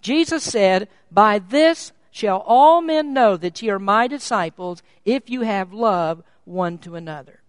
Jesus 0.00 0.44
said, 0.44 0.88
By 1.10 1.40
this 1.40 1.92
shall 2.12 2.38
all 2.46 2.80
men 2.80 3.12
know 3.12 3.36
that 3.36 3.60
ye 3.60 3.68
are 3.68 3.80
my 3.80 4.06
disciples 4.06 4.82
if 5.04 5.28
you 5.28 5.42
have 5.42 5.72
love 5.72 6.22
one 6.44 6.78
to 6.78 6.94
another. 6.94 7.40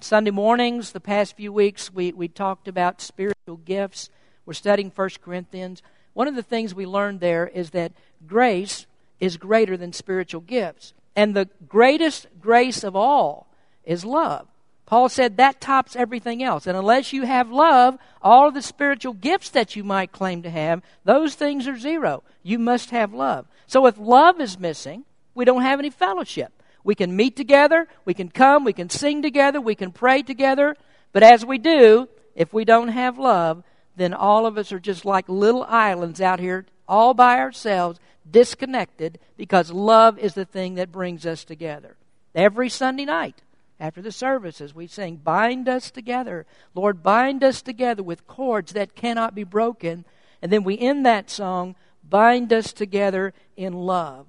Sunday 0.00 0.30
mornings, 0.30 0.92
the 0.92 1.00
past 1.00 1.36
few 1.36 1.52
weeks, 1.52 1.92
we, 1.92 2.12
we 2.12 2.26
talked 2.26 2.66
about 2.66 3.00
spiritual 3.00 3.58
gifts. 3.64 4.10
We're 4.44 4.54
studying 4.54 4.90
1 4.90 5.10
Corinthians. 5.22 5.82
One 6.14 6.26
of 6.26 6.34
the 6.34 6.42
things 6.42 6.74
we 6.74 6.86
learned 6.86 7.20
there 7.20 7.46
is 7.46 7.70
that 7.70 7.92
grace 8.26 8.86
is 9.20 9.36
greater 9.36 9.76
than 9.76 9.92
spiritual 9.92 10.40
gifts. 10.40 10.92
And 11.14 11.34
the 11.34 11.48
greatest 11.68 12.26
grace 12.40 12.82
of 12.82 12.96
all 12.96 13.48
is 13.84 14.04
love. 14.04 14.46
Paul 14.86 15.08
said 15.08 15.36
that 15.36 15.60
tops 15.60 15.94
everything 15.94 16.42
else. 16.42 16.66
And 16.66 16.76
unless 16.76 17.12
you 17.12 17.22
have 17.22 17.50
love, 17.50 17.96
all 18.22 18.48
of 18.48 18.54
the 18.54 18.62
spiritual 18.62 19.12
gifts 19.12 19.50
that 19.50 19.76
you 19.76 19.84
might 19.84 20.10
claim 20.10 20.42
to 20.42 20.50
have, 20.50 20.82
those 21.04 21.36
things 21.36 21.68
are 21.68 21.78
zero. 21.78 22.24
You 22.42 22.58
must 22.58 22.90
have 22.90 23.14
love. 23.14 23.46
So 23.68 23.86
if 23.86 23.96
love 23.98 24.40
is 24.40 24.58
missing, 24.58 25.04
we 25.34 25.44
don't 25.44 25.62
have 25.62 25.78
any 25.78 25.90
fellowship. 25.90 26.52
We 26.82 26.94
can 26.94 27.14
meet 27.14 27.36
together, 27.36 27.86
we 28.04 28.14
can 28.14 28.30
come, 28.30 28.64
we 28.64 28.72
can 28.72 28.88
sing 28.88 29.22
together, 29.22 29.60
we 29.60 29.74
can 29.74 29.92
pray 29.92 30.22
together. 30.22 30.74
But 31.12 31.22
as 31.22 31.44
we 31.44 31.58
do, 31.58 32.08
if 32.34 32.52
we 32.52 32.64
don't 32.64 32.88
have 32.88 33.18
love, 33.18 33.62
then 33.96 34.14
all 34.14 34.46
of 34.46 34.56
us 34.58 34.72
are 34.72 34.80
just 34.80 35.04
like 35.04 35.28
little 35.28 35.62
islands 35.64 36.20
out 36.20 36.40
here 36.40 36.66
all 36.90 37.14
by 37.14 37.38
ourselves, 37.38 38.00
disconnected, 38.28 39.18
because 39.36 39.70
love 39.70 40.18
is 40.18 40.34
the 40.34 40.44
thing 40.44 40.74
that 40.74 40.92
brings 40.92 41.24
us 41.24 41.44
together. 41.44 41.96
Every 42.34 42.68
Sunday 42.68 43.04
night, 43.04 43.40
after 43.78 44.02
the 44.02 44.12
services, 44.12 44.74
we 44.74 44.86
sing, 44.88 45.16
Bind 45.16 45.68
us 45.68 45.90
together. 45.90 46.46
Lord, 46.74 47.02
bind 47.02 47.42
us 47.42 47.62
together 47.62 48.02
with 48.02 48.26
cords 48.26 48.72
that 48.72 48.94
cannot 48.94 49.34
be 49.34 49.44
broken. 49.44 50.04
And 50.42 50.52
then 50.52 50.64
we 50.64 50.78
end 50.78 51.06
that 51.06 51.30
song, 51.30 51.76
Bind 52.06 52.52
us 52.52 52.72
together 52.72 53.32
in 53.56 53.72
love. 53.72 54.26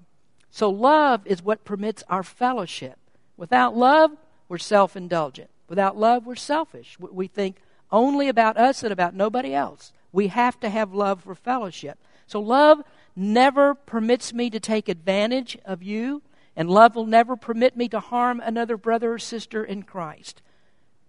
So, 0.51 0.69
love 0.69 1.21
is 1.25 1.41
what 1.43 1.65
permits 1.65 2.03
our 2.09 2.23
fellowship. 2.23 2.97
Without 3.37 3.75
love, 3.75 4.11
we're 4.47 4.57
self 4.57 4.95
indulgent. 4.95 5.49
Without 5.67 5.97
love, 5.97 6.25
we're 6.25 6.35
selfish. 6.35 6.97
We 6.99 7.27
think 7.27 7.57
only 7.91 8.29
about 8.29 8.57
us 8.57 8.83
and 8.83 8.93
about 8.93 9.15
nobody 9.15 9.53
else. 9.53 9.93
We 10.11 10.27
have 10.27 10.59
to 10.59 10.69
have 10.69 10.93
love 10.93 11.23
for 11.23 11.35
fellowship. 11.35 11.97
So, 12.31 12.39
love 12.39 12.81
never 13.13 13.75
permits 13.75 14.33
me 14.33 14.49
to 14.51 14.59
take 14.61 14.87
advantage 14.87 15.57
of 15.65 15.83
you, 15.83 16.21
and 16.55 16.69
love 16.69 16.95
will 16.95 17.05
never 17.05 17.35
permit 17.35 17.75
me 17.75 17.89
to 17.89 17.99
harm 17.99 18.39
another 18.39 18.77
brother 18.77 19.11
or 19.11 19.19
sister 19.19 19.65
in 19.65 19.83
Christ. 19.83 20.41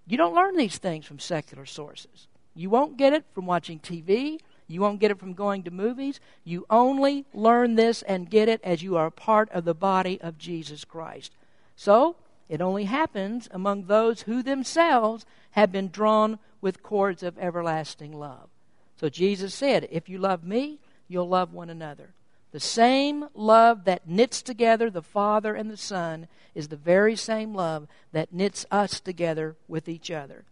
You 0.04 0.16
don't 0.16 0.35
learn 0.35 0.56
these 0.56 0.78
things 0.78 1.06
from 1.06 1.20
secular 1.20 1.64
sources. 1.64 2.26
You 2.56 2.70
won't 2.70 2.96
get 2.96 3.12
it 3.12 3.24
from 3.32 3.46
watching 3.46 3.78
TV. 3.78 4.40
You 4.66 4.80
won't 4.80 4.98
get 4.98 5.12
it 5.12 5.20
from 5.20 5.35
going 5.35 5.62
to 5.62 5.70
movies. 5.70 6.18
You 6.42 6.66
only 6.68 7.24
learn 7.32 7.76
this 7.76 8.02
and 8.02 8.28
get 8.28 8.48
it 8.48 8.61
as 8.64 8.82
you 8.82 8.96
are 8.96 9.06
a 9.06 9.12
part 9.12 9.48
of 9.52 9.64
the 9.64 9.74
body 9.74 10.20
of 10.20 10.38
Jesus 10.38 10.85
Christ. 10.85 11.30
So, 11.76 12.16
it 12.48 12.61
only 12.61 12.87
happens 12.87 13.48
among 13.52 13.85
those 13.85 14.22
who 14.22 14.42
themselves 14.42 15.24
have 15.52 15.70
been 15.70 15.88
drawn 15.88 16.40
with 16.61 16.82
cords 16.82 17.22
of 17.22 17.38
everlasting 17.38 18.12
love. 18.12 18.48
So 18.96 19.08
Jesus 19.08 19.54
said, 19.54 19.88
If 19.90 20.08
you 20.08 20.18
love 20.18 20.42
me, 20.42 20.78
you'll 21.12 21.29
love 21.29 21.53
one 21.53 21.70
another. 21.70 22.14
The 22.53 22.61
same 22.61 23.27
love 23.35 23.85
that 23.85 24.09
knits 24.09 24.42
together 24.42 24.90
the 24.90 25.03
Father 25.03 25.55
and 25.55 25.70
the 25.70 25.77
Son 25.77 26.29
is 26.55 26.68
the 26.68 26.77
very 26.77 27.16
same 27.16 27.55
love 27.55 27.87
that 28.12 28.33
knits 28.33 28.66
us 28.70 29.01
together 29.01 29.57
with 29.68 29.88
each 29.88 30.11
other. 30.11 30.44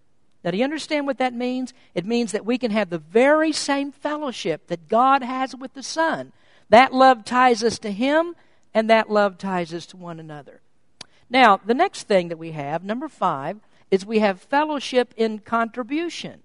Now, 0.42 0.50
do 0.50 0.56
you 0.56 0.64
understand 0.64 1.06
what 1.06 1.18
that 1.18 1.34
means? 1.34 1.74
It 1.94 2.06
means 2.06 2.32
that 2.32 2.46
we 2.46 2.56
can 2.56 2.70
have 2.70 2.88
the 2.88 2.98
very 2.98 3.52
same 3.52 3.92
fellowship 3.92 4.68
that 4.68 4.88
God 4.88 5.22
has 5.22 5.54
with 5.54 5.74
the 5.74 5.82
Son. 5.82 6.32
That 6.70 6.94
love 6.94 7.24
ties 7.24 7.62
us 7.62 7.78
to 7.80 7.90
Him, 7.90 8.34
and 8.72 8.88
that 8.88 9.10
love 9.10 9.36
ties 9.36 9.74
us 9.74 9.84
to 9.86 9.98
one 9.98 10.18
another. 10.18 10.62
Now, 11.28 11.58
the 11.58 11.74
next 11.74 12.04
thing 12.04 12.28
that 12.28 12.38
we 12.38 12.52
have, 12.52 12.82
number 12.82 13.08
five, 13.08 13.58
is 13.90 14.06
we 14.06 14.20
have 14.20 14.40
fellowship 14.40 15.12
in 15.18 15.40
contribution. 15.40 16.40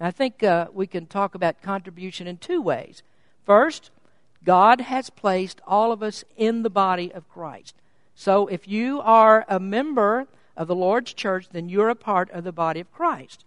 Now, 0.00 0.08
I 0.08 0.10
think 0.10 0.42
uh, 0.42 0.68
we 0.72 0.88
can 0.88 1.06
talk 1.06 1.36
about 1.36 1.62
contribution 1.62 2.26
in 2.26 2.38
two 2.38 2.60
ways. 2.60 3.04
First, 3.44 3.90
God 4.44 4.82
has 4.82 5.10
placed 5.10 5.60
all 5.66 5.92
of 5.92 6.02
us 6.02 6.24
in 6.36 6.62
the 6.62 6.70
body 6.70 7.12
of 7.12 7.28
Christ. 7.28 7.74
So 8.14 8.46
if 8.46 8.66
you 8.68 9.00
are 9.00 9.44
a 9.48 9.60
member 9.60 10.28
of 10.56 10.68
the 10.68 10.74
Lord's 10.74 11.12
church, 11.12 11.48
then 11.50 11.68
you're 11.68 11.88
a 11.88 11.94
part 11.94 12.30
of 12.30 12.44
the 12.44 12.52
body 12.52 12.80
of 12.80 12.92
Christ. 12.92 13.44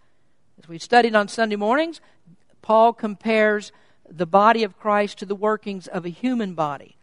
As 0.58 0.68
we 0.68 0.78
studied 0.78 1.14
on 1.14 1.28
Sunday 1.28 1.56
mornings, 1.56 2.00
Paul 2.62 2.92
compares 2.92 3.72
the 4.08 4.26
body 4.26 4.62
of 4.62 4.78
Christ 4.78 5.18
to 5.18 5.26
the 5.26 5.34
workings 5.34 5.86
of 5.86 6.04
a 6.04 6.10
human 6.10 6.54
body. 6.54 6.96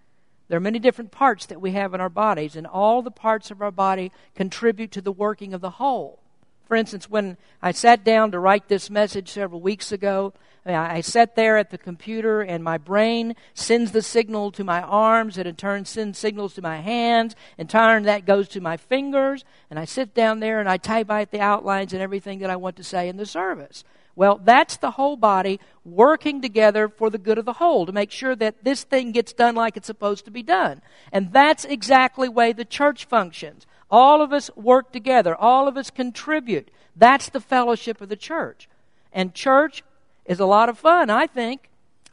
There 0.47 0.58
are 0.58 0.62
many 0.62 0.80
different 0.80 1.12
parts 1.12 1.45
that 1.45 1.62
we 1.62 1.71
have 1.71 1.93
in 1.93 2.01
our 2.01 2.10
bodies, 2.10 2.56
and 2.56 2.67
all 2.67 3.01
the 3.01 3.12
parts 3.12 3.51
of 3.51 3.62
our 3.62 3.71
body 3.71 4.12
contribute 4.36 4.91
to 4.91 5.01
the 5.01 5.12
working 5.12 5.54
of 5.54 5.62
the 5.62 5.71
whole. 5.71 6.20
For 6.67 6.76
instance, 6.76 7.10
when 7.10 7.38
I 7.62 7.71
sat 7.71 8.04
down 8.04 8.32
to 8.32 8.39
write 8.39 8.67
this 8.67 8.89
message 8.89 9.30
several 9.30 9.62
weeks 9.62 9.91
ago, 9.91 10.34
I 10.65 11.02
sat 11.02 11.36
there 11.36 11.58
at 11.58 11.71
the 11.71 11.78
computer 11.78 12.41
and 12.41 12.63
my 12.63 12.78
brain 12.78 13.36
sends 13.56 13.91
the 13.91 14.04
signal 14.04 14.52
to 14.52 14.63
my 14.63 14.82
arms 14.82 15.38
and 15.38 15.47
in 15.47 15.56
turn 15.56 15.86
sends 15.86 16.19
signals 16.19 16.54
to 16.54 16.62
my 16.62 16.78
hands. 16.78 17.36
In 17.58 17.67
turn, 17.67 18.04
that 18.04 18.26
goes 18.26 18.47
to 18.50 18.62
my 18.62 18.78
fingers. 18.78 19.43
And 19.71 19.80
I 19.80 19.86
sit 19.86 20.13
down 20.13 20.39
there 20.39 20.60
and 20.60 20.69
I 20.69 20.78
type 20.78 21.10
out 21.10 21.32
the 21.32 21.39
outlines 21.39 21.93
and 21.93 22.02
everything 22.02 22.39
that 22.39 22.52
I 22.52 22.58
want 22.58 22.76
to 22.76 22.84
say 22.84 23.10
in 23.10 23.17
the 23.17 23.26
service. 23.26 23.84
Well, 24.15 24.39
that's 24.43 24.78
the 24.78 24.91
whole 24.91 25.15
body 25.15 25.60
working 25.84 26.41
together 26.41 26.89
for 26.89 27.10
the 27.10 27.17
good 27.17 27.38
of 27.38 27.45
the 27.45 27.54
whole 27.54 27.86
to 27.86 27.91
make 27.91 28.12
sure 28.12 28.36
that 28.36 28.63
this 28.63 28.84
thing 28.84 29.13
gets 29.13 29.34
done 29.34 29.56
like 29.56 29.78
it's 29.78 29.88
supposed 29.88 30.26
to 30.26 30.32
be 30.32 30.43
done. 30.43 30.82
And 31.12 31.34
that's 31.34 31.65
exactly 31.65 32.28
the 32.28 32.34
way 32.34 32.54
the 32.54 32.65
church 32.65 33.06
functions. 33.06 33.65
All 33.91 34.21
of 34.21 34.32
us 34.32 34.49
work 34.56 34.91
together. 34.91 35.36
All 35.36 35.67
of 35.67 35.75
us 35.75 35.89
contribute. 35.89 36.71
That's 36.95 37.30
the 37.30 37.41
fellowship 37.41 37.99
of 37.99 38.10
the 38.10 38.15
church. 38.15 38.69
And 39.12 39.34
church 39.34 39.84
is 40.25 40.39
a 40.39 40.45
lot 40.45 40.69
of 40.69 40.80
fun, 40.80 41.10
I 41.10 41.27
think. 41.27 41.69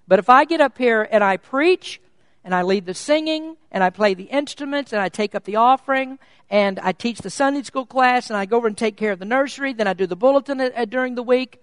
But 0.09 0.19
if 0.19 0.29
I 0.29 0.45
get 0.45 0.61
up 0.61 0.77
here 0.77 1.07
and 1.09 1.23
I 1.23 1.37
preach, 1.37 2.01
and 2.45 2.55
I 2.55 2.63
lead 2.63 2.87
the 2.87 2.95
singing, 2.95 3.57
and 3.71 3.85
I 3.85 3.91
play 3.91 4.15
the 4.15 4.25
instruments, 4.25 4.93
and 4.93 5.03
I 5.03 5.09
take 5.09 5.35
up 5.35 5.45
the 5.45 5.57
offering, 5.57 6.19
and 6.49 6.79
I 6.81 6.93
teach 6.93 7.19
the 7.19 7.31
Sunday 7.31 7.63
school 7.63 7.85
class, 7.85 8.31
and 8.31 8.37
I 8.37 8.47
go 8.47 8.57
over 8.57 8.67
and 8.67 8.77
take 8.77 8.97
care 8.97 9.13
of 9.13 9.19
the 9.19 9.25
nursery, 9.25 9.75
then 9.75 9.87
I 9.87 9.93
do 9.93 10.07
the 10.07 10.17
bulletin 10.17 10.61
uh, 10.61 10.85
during 10.87 11.15
the 11.15 11.23
week. 11.23 11.61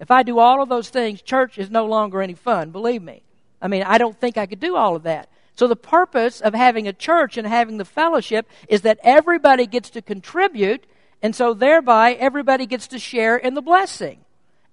If 0.00 0.10
I 0.10 0.22
do 0.24 0.38
all 0.38 0.60
of 0.60 0.68
those 0.68 0.90
things, 0.90 1.22
church 1.22 1.56
is 1.56 1.70
no 1.70 1.86
longer 1.86 2.20
any 2.20 2.34
fun, 2.34 2.70
believe 2.70 3.02
me. 3.02 3.22
I 3.62 3.68
mean, 3.68 3.82
I 3.84 3.98
don't 3.98 4.18
think 4.18 4.36
I 4.36 4.46
could 4.46 4.60
do 4.60 4.76
all 4.76 4.96
of 4.96 5.04
that. 5.04 5.28
So, 5.58 5.66
the 5.66 5.74
purpose 5.74 6.40
of 6.40 6.54
having 6.54 6.86
a 6.86 6.92
church 6.92 7.36
and 7.36 7.44
having 7.44 7.78
the 7.78 7.84
fellowship 7.84 8.48
is 8.68 8.82
that 8.82 9.00
everybody 9.02 9.66
gets 9.66 9.90
to 9.90 10.00
contribute, 10.00 10.86
and 11.20 11.34
so 11.34 11.52
thereby 11.52 12.12
everybody 12.12 12.64
gets 12.64 12.86
to 12.86 12.98
share 13.00 13.36
in 13.36 13.54
the 13.54 13.60
blessing. 13.60 14.20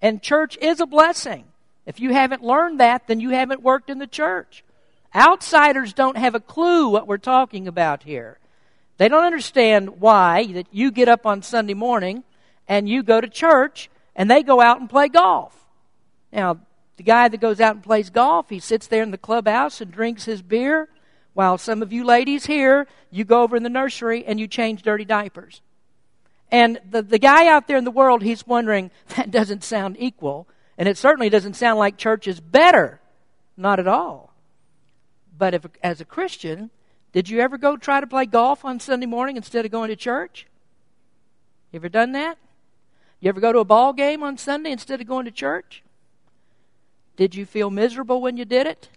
And 0.00 0.22
church 0.22 0.56
is 0.58 0.78
a 0.78 0.86
blessing. 0.86 1.46
If 1.86 1.98
you 1.98 2.12
haven't 2.12 2.44
learned 2.44 2.78
that, 2.78 3.08
then 3.08 3.18
you 3.18 3.30
haven't 3.30 3.64
worked 3.64 3.90
in 3.90 3.98
the 3.98 4.06
church. 4.06 4.62
Outsiders 5.12 5.92
don't 5.92 6.16
have 6.16 6.36
a 6.36 6.40
clue 6.40 6.88
what 6.88 7.08
we're 7.08 7.18
talking 7.18 7.66
about 7.66 8.04
here. 8.04 8.38
They 8.96 9.08
don't 9.08 9.24
understand 9.24 10.00
why 10.00 10.46
that 10.52 10.68
you 10.70 10.92
get 10.92 11.08
up 11.08 11.26
on 11.26 11.42
Sunday 11.42 11.74
morning 11.74 12.22
and 12.68 12.88
you 12.88 13.02
go 13.02 13.20
to 13.20 13.28
church 13.28 13.90
and 14.14 14.30
they 14.30 14.44
go 14.44 14.60
out 14.60 14.78
and 14.78 14.88
play 14.88 15.08
golf. 15.08 15.52
Now, 16.32 16.60
the 16.96 17.02
guy 17.02 17.28
that 17.28 17.40
goes 17.40 17.60
out 17.60 17.74
and 17.74 17.84
plays 17.84 18.10
golf, 18.10 18.48
he 18.48 18.58
sits 18.58 18.86
there 18.86 19.02
in 19.02 19.10
the 19.10 19.18
clubhouse 19.18 19.80
and 19.80 19.90
drinks 19.90 20.24
his 20.24 20.42
beer, 20.42 20.88
while 21.34 21.58
some 21.58 21.82
of 21.82 21.92
you 21.92 22.04
ladies 22.04 22.46
here, 22.46 22.86
you 23.10 23.24
go 23.24 23.42
over 23.42 23.56
in 23.56 23.62
the 23.62 23.68
nursery 23.68 24.24
and 24.24 24.40
you 24.40 24.48
change 24.48 24.82
dirty 24.82 25.04
diapers. 25.04 25.60
And 26.50 26.80
the, 26.88 27.02
the 27.02 27.18
guy 27.18 27.46
out 27.48 27.66
there 27.66 27.76
in 27.76 27.84
the 27.84 27.90
world, 27.90 28.22
he's 28.22 28.46
wondering, 28.46 28.90
that 29.16 29.30
doesn't 29.30 29.62
sound 29.62 29.96
equal. 29.98 30.48
And 30.78 30.88
it 30.88 30.96
certainly 30.96 31.28
doesn't 31.28 31.54
sound 31.54 31.78
like 31.78 31.98
church 31.98 32.26
is 32.26 32.40
better. 32.40 33.00
Not 33.56 33.78
at 33.78 33.88
all. 33.88 34.32
But 35.36 35.52
if, 35.54 35.66
as 35.82 36.00
a 36.00 36.04
Christian, 36.06 36.70
did 37.12 37.28
you 37.28 37.40
ever 37.40 37.58
go 37.58 37.76
try 37.76 38.00
to 38.00 38.06
play 38.06 38.26
golf 38.26 38.64
on 38.64 38.80
Sunday 38.80 39.06
morning 39.06 39.36
instead 39.36 39.64
of 39.64 39.70
going 39.70 39.88
to 39.88 39.96
church? 39.96 40.46
You 41.72 41.78
ever 41.78 41.88
done 41.88 42.12
that? 42.12 42.38
You 43.20 43.28
ever 43.28 43.40
go 43.40 43.52
to 43.52 43.58
a 43.58 43.64
ball 43.64 43.92
game 43.92 44.22
on 44.22 44.38
Sunday 44.38 44.70
instead 44.70 45.00
of 45.00 45.06
going 45.06 45.24
to 45.24 45.30
church? 45.30 45.82
Did 47.16 47.34
you 47.34 47.46
feel 47.46 47.70
miserable 47.70 48.20
when 48.20 48.36
you 48.36 48.44
did 48.44 48.66
it? 48.66 48.88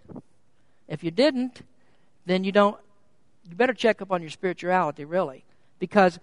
If 0.88 1.02
you 1.02 1.10
didn't, 1.10 1.62
then 2.26 2.44
you 2.44 2.52
don't 2.52 2.76
you 3.48 3.56
better 3.56 3.74
check 3.74 4.00
up 4.00 4.12
on 4.12 4.20
your 4.20 4.30
spirituality 4.30 5.04
really 5.04 5.44
because 5.78 6.18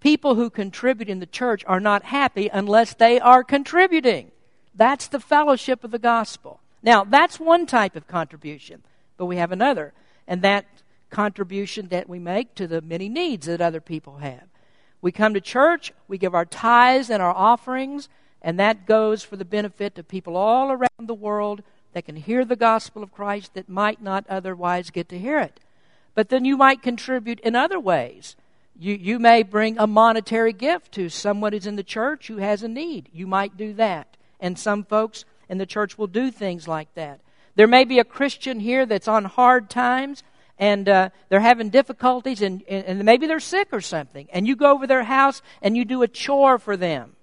people 0.00 0.34
who 0.34 0.50
contribute 0.50 1.08
in 1.08 1.20
the 1.20 1.26
church 1.26 1.64
are 1.66 1.80
not 1.80 2.04
happy 2.04 2.48
unless 2.52 2.94
they 2.94 3.20
are 3.20 3.44
contributing. 3.44 4.32
That's 4.74 5.06
the 5.06 5.20
fellowship 5.20 5.84
of 5.84 5.90
the 5.90 5.98
gospel. 5.98 6.60
Now, 6.82 7.04
that's 7.04 7.38
one 7.38 7.66
type 7.66 7.94
of 7.94 8.08
contribution, 8.08 8.82
but 9.16 9.26
we 9.26 9.36
have 9.36 9.52
another, 9.52 9.92
and 10.26 10.42
that 10.42 10.66
contribution 11.10 11.88
that 11.88 12.08
we 12.08 12.18
make 12.18 12.54
to 12.56 12.66
the 12.66 12.80
many 12.80 13.08
needs 13.08 13.46
that 13.46 13.60
other 13.60 13.80
people 13.80 14.16
have. 14.16 14.48
We 15.00 15.12
come 15.12 15.34
to 15.34 15.40
church, 15.40 15.92
we 16.08 16.18
give 16.18 16.34
our 16.34 16.46
tithes 16.46 17.10
and 17.10 17.22
our 17.22 17.34
offerings, 17.34 18.08
and 18.42 18.58
that 18.58 18.86
goes 18.86 19.22
for 19.22 19.36
the 19.36 19.44
benefit 19.44 19.96
of 19.98 20.08
people 20.08 20.36
all 20.36 20.70
around 20.70 21.06
the 21.06 21.14
world 21.14 21.62
that 21.92 22.04
can 22.04 22.16
hear 22.16 22.44
the 22.44 22.56
gospel 22.56 23.02
of 23.02 23.12
Christ 23.12 23.54
that 23.54 23.68
might 23.68 24.02
not 24.02 24.26
otherwise 24.28 24.90
get 24.90 25.08
to 25.10 25.18
hear 25.18 25.38
it. 25.38 25.60
But 26.14 26.28
then 26.28 26.44
you 26.44 26.56
might 26.56 26.82
contribute 26.82 27.40
in 27.40 27.54
other 27.54 27.78
ways. 27.78 28.36
You, 28.78 28.94
you 28.94 29.18
may 29.18 29.42
bring 29.42 29.78
a 29.78 29.86
monetary 29.86 30.52
gift 30.52 30.92
to 30.92 31.08
someone 31.08 31.52
who's 31.52 31.66
in 31.66 31.76
the 31.76 31.82
church 31.82 32.28
who 32.28 32.38
has 32.38 32.62
a 32.62 32.68
need. 32.68 33.08
You 33.12 33.26
might 33.26 33.56
do 33.56 33.72
that. 33.74 34.16
And 34.40 34.58
some 34.58 34.84
folks 34.84 35.24
in 35.48 35.58
the 35.58 35.66
church 35.66 35.96
will 35.96 36.06
do 36.08 36.30
things 36.30 36.66
like 36.66 36.92
that. 36.94 37.20
There 37.54 37.66
may 37.66 37.84
be 37.84 37.98
a 37.98 38.04
Christian 38.04 38.60
here 38.60 38.86
that's 38.86 39.08
on 39.08 39.24
hard 39.24 39.70
times 39.70 40.22
and 40.58 40.88
uh, 40.88 41.10
they're 41.28 41.40
having 41.40 41.70
difficulties 41.70 42.42
and, 42.42 42.62
and 42.64 43.04
maybe 43.04 43.26
they're 43.26 43.40
sick 43.40 43.68
or 43.72 43.80
something. 43.80 44.28
And 44.32 44.46
you 44.46 44.56
go 44.56 44.72
over 44.72 44.86
their 44.86 45.04
house 45.04 45.42
and 45.60 45.76
you 45.76 45.84
do 45.84 46.02
a 46.02 46.08
chore 46.08 46.58
for 46.58 46.76
them. 46.76 47.14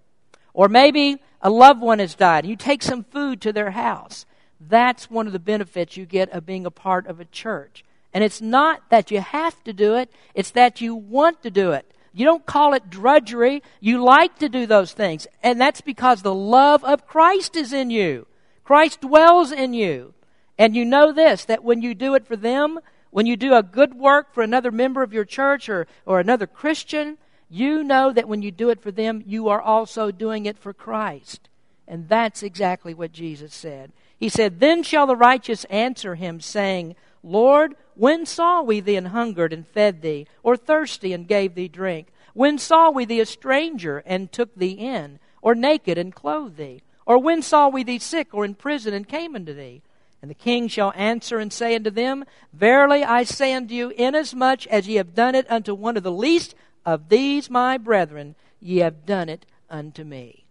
Or 0.54 0.68
maybe 0.68 1.18
a 1.42 1.50
loved 1.50 1.82
one 1.82 2.00
has 2.00 2.16
died 2.16 2.46
you 2.46 2.56
take 2.56 2.84
some 2.84 3.04
food 3.04 3.42
to 3.42 3.54
their 3.54 3.72
house. 3.72 4.26
That's 4.60 5.10
one 5.10 5.28
of 5.28 5.34
the 5.34 5.40
benefits 5.40 5.96
you 5.96 6.06
get 6.06 6.30
of 6.32 6.46
being 6.46 6.66
a 6.66 6.72
part 6.72 7.08
of 7.08 7.20
a 7.20 7.26
church. 7.26 7.86
And 8.14 8.24
it's 8.24 8.42
not 8.42 8.82
that 8.90 9.12
you 9.12 9.22
have 9.22 9.64
to 9.64 9.74
do 9.74 9.96
it, 9.96 10.12
it's 10.34 10.52
that 10.52 10.82
you 10.82 10.96
want 10.96 11.44
to 11.44 11.52
do 11.52 11.72
it. 11.72 11.94
You 12.12 12.26
don't 12.26 12.46
call 12.46 12.74
it 12.74 12.90
drudgery. 12.90 13.62
You 13.80 14.04
like 14.04 14.40
to 14.40 14.50
do 14.50 14.66
those 14.66 14.94
things. 14.94 15.28
And 15.44 15.62
that's 15.62 15.82
because 15.82 16.22
the 16.22 16.34
love 16.34 16.84
of 16.84 17.08
Christ 17.08 17.56
is 17.56 17.72
in 17.72 17.92
you. 17.92 18.26
Christ 18.64 19.02
dwells 19.02 19.52
in 19.52 19.74
you. 19.74 20.14
And 20.58 20.76
you 20.76 20.86
know 20.86 21.12
this 21.14 21.46
that 21.46 21.64
when 21.64 21.82
you 21.82 21.96
do 21.96 22.16
it 22.16 22.28
for 22.28 22.36
them, 22.36 22.80
when 23.12 23.26
you 23.26 23.38
do 23.38 23.54
a 23.54 23.64
good 23.64 23.94
work 23.94 24.34
for 24.34 24.44
another 24.44 24.72
member 24.72 25.02
of 25.04 25.14
your 25.14 25.26
church 25.26 25.70
or, 25.70 25.88
or 26.06 26.20
another 26.20 26.48
Christian, 26.48 27.18
you 27.50 27.84
know 27.84 28.14
that 28.14 28.28
when 28.28 28.42
you 28.42 28.52
do 28.52 28.70
it 28.70 28.82
for 28.82 28.92
them, 28.92 29.24
you 29.26 29.50
are 29.50 29.62
also 29.62 30.12
doing 30.12 30.46
it 30.46 30.58
for 30.58 30.74
Christ. 30.74 31.50
And 31.88 32.08
that's 32.08 32.44
exactly 32.44 32.94
what 32.94 33.12
Jesus 33.12 33.54
said. 33.54 33.92
He 34.20 34.30
said, 34.30 34.60
Then 34.60 34.84
shall 34.84 35.08
the 35.08 35.16
righteous 35.16 35.64
answer 35.66 36.16
him, 36.16 36.40
saying, 36.40 36.96
Lord, 37.24 37.76
when 37.96 38.26
saw 38.26 38.62
we 38.62 38.80
thee 38.80 38.96
hungered 38.96 39.52
and 39.52 39.68
fed 39.68 40.02
thee, 40.02 40.28
or 40.44 40.56
thirsty 40.56 41.12
and 41.12 41.28
gave 41.28 41.56
thee 41.56 41.68
drink? 41.68 42.08
When 42.34 42.58
saw 42.58 42.92
we 42.92 43.06
thee 43.06 43.20
a 43.20 43.26
stranger 43.26 44.04
and 44.06 44.32
took 44.32 44.56
thee 44.56 44.72
in, 44.72 45.20
or 45.42 45.56
naked 45.56 45.98
and 45.98 46.14
clothed 46.14 46.58
thee? 46.58 46.84
Or 47.06 47.18
when 47.18 47.42
saw 47.42 47.70
we 47.70 47.84
thee 47.84 47.98
sick 47.98 48.34
or 48.34 48.46
in 48.46 48.54
prison 48.54 48.94
and 48.94 49.08
came 49.08 49.36
unto 49.36 49.54
thee? 49.54 49.82
And 50.22 50.30
the 50.30 50.36
king 50.36 50.68
shall 50.68 50.94
answer 50.96 51.40
and 51.40 51.52
say 51.52 51.76
unto 51.76 51.90
them, 51.90 52.26
Verily 52.54 53.04
I 53.04 53.24
say 53.24 53.54
unto 53.54 53.74
you, 53.74 53.90
inasmuch 53.90 54.68
as 54.68 54.88
ye 54.88 54.96
have 54.96 55.16
done 55.16 55.34
it 55.34 55.50
unto 55.50 55.74
one 55.74 55.98
of 55.98 56.04
the 56.04 56.12
least 56.12 56.56
of 56.90 57.10
these 57.10 57.52
my 57.52 57.78
brethren, 57.78 58.34
ye 58.60 58.78
have 58.78 59.06
done 59.06 59.30
it 59.30 59.46
unto 59.70 60.04
me. 60.04 60.46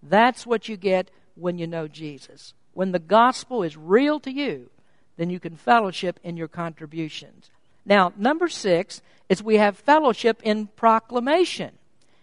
That's 0.00 0.46
what 0.46 0.68
you 0.68 0.76
get 0.76 1.10
when 1.34 1.58
you 1.58 1.66
know 1.66 1.88
Jesus. 1.88 2.54
When 2.74 2.92
the 2.92 3.00
gospel 3.00 3.64
is 3.64 3.76
real 3.76 4.20
to 4.20 4.30
you, 4.30 4.70
then 5.16 5.30
you 5.30 5.40
can 5.40 5.56
fellowship 5.56 6.20
in 6.22 6.36
your 6.36 6.46
contributions. 6.46 7.50
Now, 7.84 8.12
number 8.16 8.46
six 8.46 9.02
is 9.28 9.42
we 9.42 9.56
have 9.56 9.76
fellowship 9.76 10.40
in 10.44 10.68
proclamation. 10.68 11.72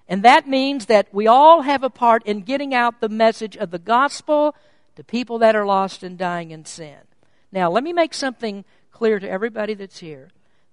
And 0.08 0.24
that 0.24 0.48
means 0.48 0.86
that 0.86 1.08
we 1.12 1.28
all 1.28 1.64
have 1.64 1.84
a 1.84 1.90
part 1.90 2.26
in 2.26 2.44
getting 2.44 2.74
out 2.74 3.02
the 3.02 3.10
message 3.10 3.58
of 3.58 3.72
the 3.72 3.80
gospel 3.80 4.56
to 4.96 5.04
people 5.04 5.40
that 5.40 5.58
are 5.58 5.66
lost 5.66 6.04
and 6.04 6.18
dying 6.18 6.52
in 6.52 6.64
sin. 6.64 7.00
Now, 7.52 7.70
let 7.70 7.84
me 7.84 7.92
make 7.92 8.14
something 8.14 8.64
clear 8.94 9.20
to 9.20 9.30
everybody 9.30 9.74
that's 9.74 10.00
here. 10.00 10.30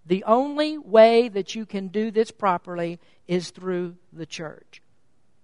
The 0.07 0.25
only 0.25 0.79
way 0.79 1.29
that 1.29 1.55
you 1.55 1.65
can 1.67 1.89
do 1.89 2.11
this 2.11 2.31
properly 2.31 2.99
is 3.27 3.51
through 3.51 3.97
the 4.13 4.27
church. 4.27 4.83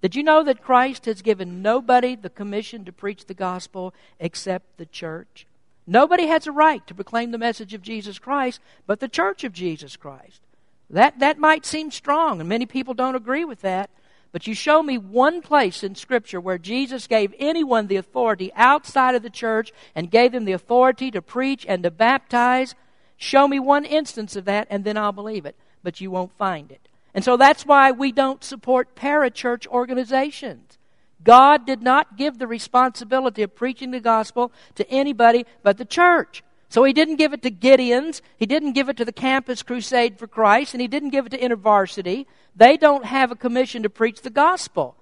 Did 0.02 0.14
you 0.14 0.22
know 0.22 0.42
that 0.44 0.62
Christ 0.62 1.04
has 1.06 1.22
given 1.22 1.62
nobody 1.62 2.14
the 2.14 2.30
commission 2.30 2.84
to 2.84 2.92
preach 2.92 3.26
the 3.26 3.34
gospel 3.34 3.94
except 4.18 4.78
the 4.78 4.86
church? 4.86 5.46
Nobody 5.86 6.26
has 6.26 6.46
a 6.46 6.52
right 6.52 6.86
to 6.86 6.94
proclaim 6.94 7.30
the 7.30 7.38
message 7.38 7.74
of 7.74 7.82
Jesus 7.82 8.18
Christ 8.18 8.60
but 8.86 9.00
the 9.00 9.08
church 9.08 9.44
of 9.44 9.52
Jesus 9.52 9.96
Christ. 9.96 10.40
That, 10.88 11.18
that 11.20 11.38
might 11.38 11.64
seem 11.64 11.90
strong, 11.90 12.40
and 12.40 12.48
many 12.48 12.66
people 12.66 12.94
don't 12.94 13.14
agree 13.14 13.44
with 13.44 13.60
that. 13.60 13.90
But 14.32 14.46
you 14.46 14.54
show 14.54 14.82
me 14.82 14.96
one 14.98 15.42
place 15.42 15.82
in 15.82 15.94
Scripture 15.94 16.40
where 16.40 16.58
Jesus 16.58 17.06
gave 17.06 17.34
anyone 17.38 17.88
the 17.88 17.96
authority 17.96 18.52
outside 18.54 19.14
of 19.14 19.22
the 19.22 19.30
church 19.30 19.72
and 19.94 20.10
gave 20.10 20.32
them 20.32 20.44
the 20.44 20.52
authority 20.52 21.10
to 21.10 21.22
preach 21.22 21.66
and 21.68 21.82
to 21.82 21.90
baptize. 21.90 22.74
Show 23.22 23.46
me 23.46 23.60
one 23.60 23.84
instance 23.84 24.34
of 24.34 24.46
that, 24.46 24.66
and 24.70 24.82
then 24.82 24.96
I'll 24.96 25.12
believe 25.12 25.44
it. 25.44 25.54
But 25.82 26.00
you 26.00 26.10
won't 26.10 26.32
find 26.38 26.72
it. 26.72 26.88
And 27.12 27.22
so 27.22 27.36
that's 27.36 27.66
why 27.66 27.92
we 27.92 28.12
don't 28.12 28.42
support 28.42 28.96
parachurch 28.96 29.66
organizations. 29.66 30.78
God 31.22 31.66
did 31.66 31.82
not 31.82 32.16
give 32.16 32.38
the 32.38 32.46
responsibility 32.46 33.42
of 33.42 33.54
preaching 33.54 33.90
the 33.90 34.00
gospel 34.00 34.50
to 34.76 34.90
anybody 34.90 35.44
but 35.62 35.76
the 35.76 35.84
church. 35.84 36.42
So 36.70 36.82
he 36.82 36.94
didn't 36.94 37.16
give 37.16 37.34
it 37.34 37.42
to 37.42 37.50
Gideons, 37.50 38.22
he 38.38 38.46
didn't 38.46 38.72
give 38.72 38.88
it 38.88 38.96
to 38.96 39.04
the 39.04 39.12
Campus 39.12 39.62
Crusade 39.62 40.18
for 40.18 40.26
Christ, 40.26 40.72
and 40.72 40.80
he 40.80 40.88
didn't 40.88 41.10
give 41.10 41.26
it 41.26 41.30
to 41.30 41.38
InterVarsity. 41.38 42.24
They 42.56 42.78
don't 42.78 43.04
have 43.04 43.30
a 43.30 43.36
commission 43.36 43.82
to 43.82 43.90
preach 43.90 44.22
the 44.22 44.30
gospel. 44.30 44.96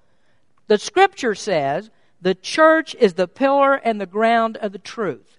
The 0.67 0.77
scripture 0.77 1.35
says 1.35 1.89
the 2.19 2.35
church 2.35 2.95
is 2.95 3.13
the 3.13 3.29
pillar 3.29 3.75
and 3.75 4.01
the 4.01 4.05
ground 4.05 4.57
of 4.57 4.73
the 4.73 4.77
truth. 4.77 5.38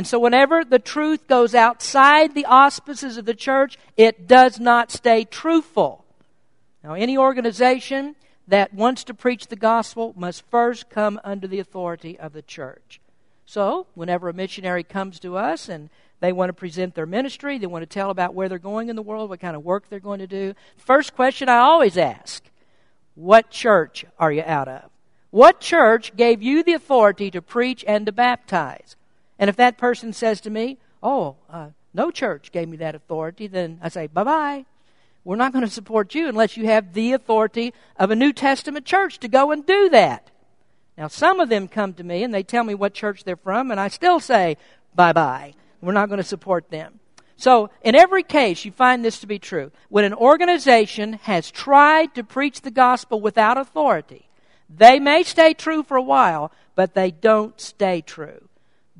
And 0.00 0.06
so, 0.06 0.18
whenever 0.18 0.64
the 0.64 0.78
truth 0.78 1.26
goes 1.26 1.54
outside 1.54 2.34
the 2.34 2.46
auspices 2.46 3.18
of 3.18 3.26
the 3.26 3.34
church, 3.34 3.76
it 3.98 4.26
does 4.26 4.58
not 4.58 4.90
stay 4.90 5.24
truthful. 5.24 6.06
Now, 6.82 6.94
any 6.94 7.18
organization 7.18 8.16
that 8.48 8.72
wants 8.72 9.04
to 9.04 9.12
preach 9.12 9.48
the 9.48 9.56
gospel 9.56 10.14
must 10.16 10.48
first 10.48 10.88
come 10.88 11.20
under 11.22 11.46
the 11.46 11.58
authority 11.58 12.18
of 12.18 12.32
the 12.32 12.40
church. 12.40 12.98
So, 13.44 13.88
whenever 13.92 14.30
a 14.30 14.32
missionary 14.32 14.84
comes 14.84 15.20
to 15.20 15.36
us 15.36 15.68
and 15.68 15.90
they 16.20 16.32
want 16.32 16.48
to 16.48 16.54
present 16.54 16.94
their 16.94 17.04
ministry, 17.04 17.58
they 17.58 17.66
want 17.66 17.82
to 17.82 17.86
tell 17.86 18.08
about 18.08 18.32
where 18.32 18.48
they're 18.48 18.58
going 18.58 18.88
in 18.88 18.96
the 18.96 19.02
world, 19.02 19.28
what 19.28 19.40
kind 19.40 19.54
of 19.54 19.62
work 19.62 19.90
they're 19.90 20.00
going 20.00 20.20
to 20.20 20.26
do, 20.26 20.54
first 20.78 21.14
question 21.14 21.50
I 21.50 21.58
always 21.58 21.98
ask 21.98 22.42
What 23.16 23.50
church 23.50 24.06
are 24.18 24.32
you 24.32 24.44
out 24.46 24.66
of? 24.66 24.90
What 25.28 25.60
church 25.60 26.16
gave 26.16 26.42
you 26.42 26.62
the 26.62 26.72
authority 26.72 27.30
to 27.32 27.42
preach 27.42 27.84
and 27.86 28.06
to 28.06 28.12
baptize? 28.12 28.96
And 29.40 29.48
if 29.48 29.56
that 29.56 29.78
person 29.78 30.12
says 30.12 30.40
to 30.42 30.50
me, 30.50 30.78
Oh, 31.02 31.36
uh, 31.48 31.70
no 31.94 32.10
church 32.10 32.52
gave 32.52 32.68
me 32.68 32.76
that 32.76 32.94
authority, 32.94 33.48
then 33.48 33.80
I 33.82 33.88
say, 33.88 34.06
Bye 34.06 34.22
bye. 34.22 34.66
We're 35.24 35.36
not 35.36 35.52
going 35.52 35.64
to 35.64 35.70
support 35.70 36.14
you 36.14 36.28
unless 36.28 36.56
you 36.56 36.66
have 36.66 36.94
the 36.94 37.12
authority 37.12 37.74
of 37.98 38.10
a 38.10 38.16
New 38.16 38.32
Testament 38.32 38.86
church 38.86 39.18
to 39.18 39.28
go 39.28 39.50
and 39.50 39.66
do 39.66 39.88
that. 39.90 40.30
Now, 40.96 41.08
some 41.08 41.40
of 41.40 41.48
them 41.48 41.68
come 41.68 41.92
to 41.94 42.04
me 42.04 42.22
and 42.22 42.32
they 42.32 42.42
tell 42.42 42.64
me 42.64 42.74
what 42.74 42.94
church 42.94 43.24
they're 43.24 43.36
from, 43.36 43.70
and 43.70 43.80
I 43.80 43.88
still 43.88 44.20
say, 44.20 44.56
bye 44.94 45.12
bye. 45.12 45.54
We're 45.82 45.92
not 45.92 46.08
going 46.08 46.20
to 46.20 46.24
support 46.26 46.70
them. 46.70 47.00
So, 47.36 47.70
in 47.82 47.94
every 47.94 48.22
case, 48.22 48.66
you 48.66 48.72
find 48.72 49.02
this 49.02 49.20
to 49.20 49.26
be 49.26 49.38
true. 49.38 49.72
When 49.88 50.04
an 50.04 50.12
organization 50.12 51.14
has 51.22 51.50
tried 51.50 52.14
to 52.14 52.24
preach 52.24 52.60
the 52.60 52.70
gospel 52.70 53.20
without 53.20 53.56
authority, 53.56 54.28
they 54.68 54.98
may 54.98 55.22
stay 55.22 55.54
true 55.54 55.82
for 55.82 55.96
a 55.96 56.02
while, 56.02 56.52
but 56.74 56.94
they 56.94 57.10
don't 57.10 57.58
stay 57.58 58.02
true. 58.02 58.49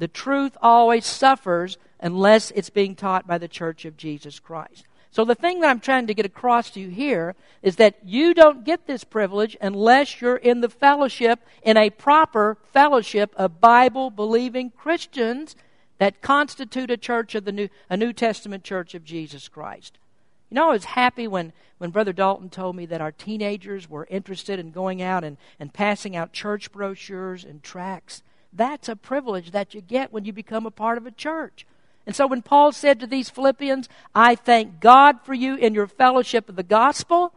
The 0.00 0.08
truth 0.08 0.56
always 0.62 1.04
suffers 1.04 1.76
unless 2.00 2.50
it's 2.52 2.70
being 2.70 2.96
taught 2.96 3.26
by 3.26 3.36
the 3.36 3.48
church 3.48 3.84
of 3.84 3.98
Jesus 3.98 4.40
Christ. 4.40 4.84
So, 5.10 5.26
the 5.26 5.34
thing 5.34 5.60
that 5.60 5.68
I'm 5.68 5.80
trying 5.80 6.06
to 6.06 6.14
get 6.14 6.24
across 6.24 6.70
to 6.70 6.80
you 6.80 6.88
here 6.88 7.34
is 7.62 7.76
that 7.76 7.96
you 8.02 8.32
don't 8.32 8.64
get 8.64 8.86
this 8.86 9.04
privilege 9.04 9.58
unless 9.60 10.22
you're 10.22 10.36
in 10.36 10.62
the 10.62 10.70
fellowship, 10.70 11.40
in 11.62 11.76
a 11.76 11.90
proper 11.90 12.56
fellowship 12.72 13.34
of 13.36 13.60
Bible 13.60 14.08
believing 14.08 14.70
Christians 14.70 15.54
that 15.98 16.22
constitute 16.22 16.90
a 16.90 16.96
church 16.96 17.34
of 17.34 17.44
the 17.44 17.52
New, 17.52 17.68
a 17.90 17.96
New 17.96 18.14
Testament 18.14 18.64
church 18.64 18.94
of 18.94 19.04
Jesus 19.04 19.48
Christ. 19.48 19.98
You 20.48 20.54
know, 20.54 20.70
I 20.70 20.72
was 20.72 20.84
happy 20.86 21.28
when, 21.28 21.52
when 21.76 21.90
Brother 21.90 22.14
Dalton 22.14 22.48
told 22.48 22.74
me 22.74 22.86
that 22.86 23.02
our 23.02 23.12
teenagers 23.12 23.90
were 23.90 24.06
interested 24.08 24.58
in 24.58 24.70
going 24.70 25.02
out 25.02 25.24
and, 25.24 25.36
and 25.58 25.74
passing 25.74 26.16
out 26.16 26.32
church 26.32 26.72
brochures 26.72 27.44
and 27.44 27.62
tracts. 27.62 28.22
That's 28.52 28.88
a 28.88 28.96
privilege 28.96 29.52
that 29.52 29.74
you 29.74 29.80
get 29.80 30.12
when 30.12 30.24
you 30.24 30.32
become 30.32 30.66
a 30.66 30.70
part 30.70 30.98
of 30.98 31.06
a 31.06 31.10
church. 31.10 31.66
And 32.06 32.16
so 32.16 32.26
when 32.26 32.42
Paul 32.42 32.72
said 32.72 33.00
to 33.00 33.06
these 33.06 33.30
Philippians, 33.30 33.88
I 34.14 34.34
thank 34.34 34.80
God 34.80 35.20
for 35.22 35.34
you 35.34 35.54
in 35.54 35.74
your 35.74 35.86
fellowship 35.86 36.48
of 36.48 36.56
the 36.56 36.62
gospel, 36.62 37.32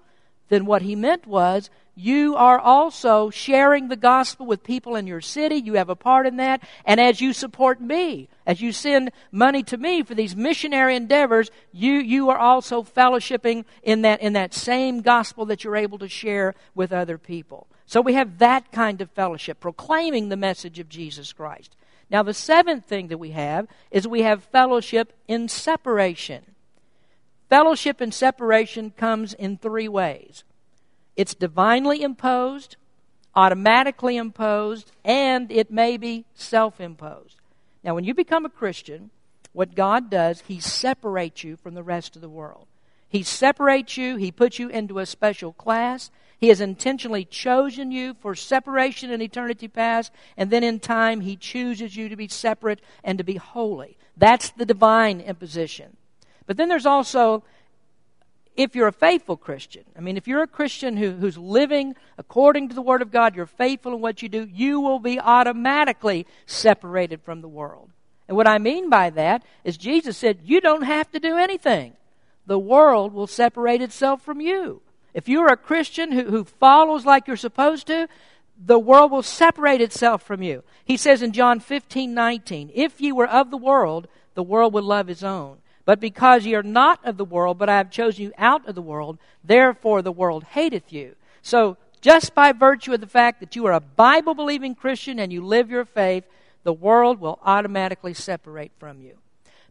then 0.49 0.65
what 0.65 0.81
he 0.81 0.95
meant 0.95 1.27
was 1.27 1.69
you 1.95 2.35
are 2.35 2.59
also 2.59 3.29
sharing 3.29 3.87
the 3.87 3.95
gospel 3.95 4.47
with 4.47 4.63
people 4.63 4.95
in 4.95 5.05
your 5.05 5.21
city. 5.21 5.57
You 5.57 5.75
have 5.75 5.89
a 5.89 5.95
part 5.95 6.25
in 6.25 6.37
that. 6.37 6.63
And 6.85 6.99
as 6.99 7.21
you 7.21 7.33
support 7.33 7.79
me, 7.79 8.29
as 8.47 8.61
you 8.61 8.71
send 8.71 9.11
money 9.31 9.61
to 9.63 9.77
me 9.77 10.01
for 10.01 10.15
these 10.15 10.35
missionary 10.35 10.95
endeavors, 10.95 11.51
you, 11.71 11.93
you 11.93 12.29
are 12.29 12.37
also 12.37 12.81
fellowshipping 12.81 13.65
in 13.83 14.01
that, 14.01 14.21
in 14.21 14.33
that 14.33 14.55
same 14.55 15.01
gospel 15.01 15.45
that 15.45 15.63
you're 15.63 15.75
able 15.75 15.99
to 15.99 16.09
share 16.09 16.55
with 16.73 16.91
other 16.91 17.19
people. 17.19 17.67
So 17.93 18.01
we 18.01 18.15
have 18.15 18.39
that 18.39 18.71
kind 18.71 19.01
of 19.01 19.11
fellowship, 19.11 19.59
proclaiming 19.59 20.29
the 20.29 20.35
message 20.35 20.79
of 20.79 20.89
Jesus 20.89 21.31
Christ. 21.31 21.75
Now, 22.09 22.23
the 22.23 22.33
seventh 22.33 22.85
thing 22.85 23.09
that 23.09 23.19
we 23.19 23.29
have 23.33 23.67
is 23.91 24.07
we 24.07 24.23
have 24.23 24.45
fellowship 24.45 25.13
in 25.27 25.47
separation. 25.47 26.55
Fellowship 27.49 28.01
in 28.01 28.11
separation 28.11 28.89
comes 28.97 29.35
in 29.35 29.57
three 29.59 29.87
ways 29.87 30.43
it's 31.15 31.35
divinely 31.35 32.01
imposed, 32.01 32.77
automatically 33.35 34.17
imposed, 34.17 34.91
and 35.05 35.51
it 35.51 35.69
may 35.69 35.95
be 35.95 36.25
self 36.33 36.81
imposed. 36.81 37.35
Now, 37.83 37.93
when 37.93 38.05
you 38.05 38.15
become 38.15 38.43
a 38.43 38.49
Christian, 38.49 39.11
what 39.51 39.75
God 39.75 40.09
does, 40.09 40.41
He 40.47 40.59
separates 40.59 41.43
you 41.43 41.57
from 41.57 41.75
the 41.75 41.83
rest 41.83 42.15
of 42.15 42.23
the 42.23 42.27
world. 42.27 42.65
He 43.07 43.21
separates 43.21 43.97
you, 43.97 44.15
He 44.15 44.31
puts 44.31 44.57
you 44.57 44.69
into 44.69 44.97
a 44.97 45.05
special 45.05 45.53
class. 45.53 46.09
He 46.43 46.49
has 46.49 46.59
intentionally 46.59 47.23
chosen 47.23 47.93
you 47.93 48.15
for 48.15 48.35
separation 48.35 49.11
in 49.11 49.21
eternity 49.21 49.69
past, 49.69 50.11
and 50.35 50.51
then 50.51 50.61
in 50.61 50.81
time, 50.81 51.21
He 51.21 51.37
chooses 51.37 51.95
you 51.95 52.09
to 52.09 52.17
be 52.17 52.27
separate 52.27 52.81
and 53.01 53.17
to 53.17 53.23
be 53.23 53.35
holy. 53.35 53.95
That's 54.17 54.49
the 54.49 54.65
divine 54.65 55.21
imposition. 55.21 55.95
But 56.45 56.57
then 56.57 56.67
there's 56.67 56.85
also 56.85 57.45
if 58.57 58.75
you're 58.75 58.89
a 58.89 58.91
faithful 58.91 59.37
Christian, 59.37 59.85
I 59.97 60.01
mean, 60.01 60.17
if 60.17 60.27
you're 60.27 60.43
a 60.43 60.47
Christian 60.47 60.97
who, 60.97 61.11
who's 61.11 61.37
living 61.37 61.95
according 62.17 62.67
to 62.67 62.75
the 62.75 62.81
Word 62.81 63.01
of 63.01 63.09
God, 63.09 63.37
you're 63.37 63.45
faithful 63.45 63.93
in 63.93 64.01
what 64.01 64.21
you 64.21 64.27
do, 64.27 64.45
you 64.51 64.81
will 64.81 64.99
be 64.99 65.21
automatically 65.21 66.27
separated 66.45 67.21
from 67.21 67.39
the 67.39 67.47
world. 67.47 67.89
And 68.27 68.35
what 68.35 68.49
I 68.49 68.57
mean 68.57 68.89
by 68.89 69.11
that 69.11 69.45
is 69.63 69.77
Jesus 69.77 70.17
said, 70.17 70.39
you 70.43 70.59
don't 70.59 70.83
have 70.83 71.09
to 71.11 71.21
do 71.21 71.37
anything. 71.37 71.93
The 72.45 72.59
world 72.59 73.13
will 73.13 73.27
separate 73.27 73.81
itself 73.81 74.21
from 74.21 74.41
you. 74.41 74.81
If 75.13 75.29
you're 75.29 75.51
a 75.51 75.57
Christian 75.57 76.11
who, 76.11 76.23
who 76.23 76.43
follows 76.43 77.05
like 77.05 77.27
you're 77.27 77.37
supposed 77.37 77.87
to, 77.87 78.07
the 78.57 78.79
world 78.79 79.11
will 79.11 79.23
separate 79.23 79.81
itself 79.81 80.23
from 80.23 80.41
you. 80.41 80.63
He 80.83 80.97
says 80.97 81.21
in 81.21 81.31
John 81.31 81.59
15, 81.59 82.13
19, 82.13 82.71
if 82.73 83.01
ye 83.01 83.11
were 83.11 83.27
of 83.27 83.51
the 83.51 83.57
world, 83.57 84.07
the 84.33 84.43
world 84.43 84.73
would 84.73 84.83
love 84.83 85.07
his 85.07 85.23
own. 85.23 85.57
But 85.85 85.99
because 85.99 86.45
ye 86.45 86.55
are 86.55 86.63
not 86.63 86.99
of 87.03 87.17
the 87.17 87.25
world, 87.25 87.57
but 87.57 87.69
I 87.69 87.77
have 87.77 87.91
chosen 87.91 88.25
you 88.25 88.33
out 88.37 88.67
of 88.67 88.75
the 88.75 88.81
world, 88.81 89.17
therefore 89.43 90.01
the 90.01 90.11
world 90.11 90.43
hateth 90.43 90.93
you. 90.93 91.15
So, 91.41 91.77
just 91.99 92.33
by 92.35 92.51
virtue 92.51 92.93
of 92.93 93.01
the 93.01 93.07
fact 93.07 93.39
that 93.39 93.55
you 93.55 93.65
are 93.65 93.73
a 93.73 93.79
Bible 93.79 94.33
believing 94.33 94.75
Christian 94.75 95.19
and 95.19 95.31
you 95.31 95.45
live 95.45 95.69
your 95.69 95.85
faith, 95.85 96.25
the 96.63 96.73
world 96.73 97.19
will 97.19 97.39
automatically 97.43 98.13
separate 98.13 98.71
from 98.77 99.01
you. 99.01 99.17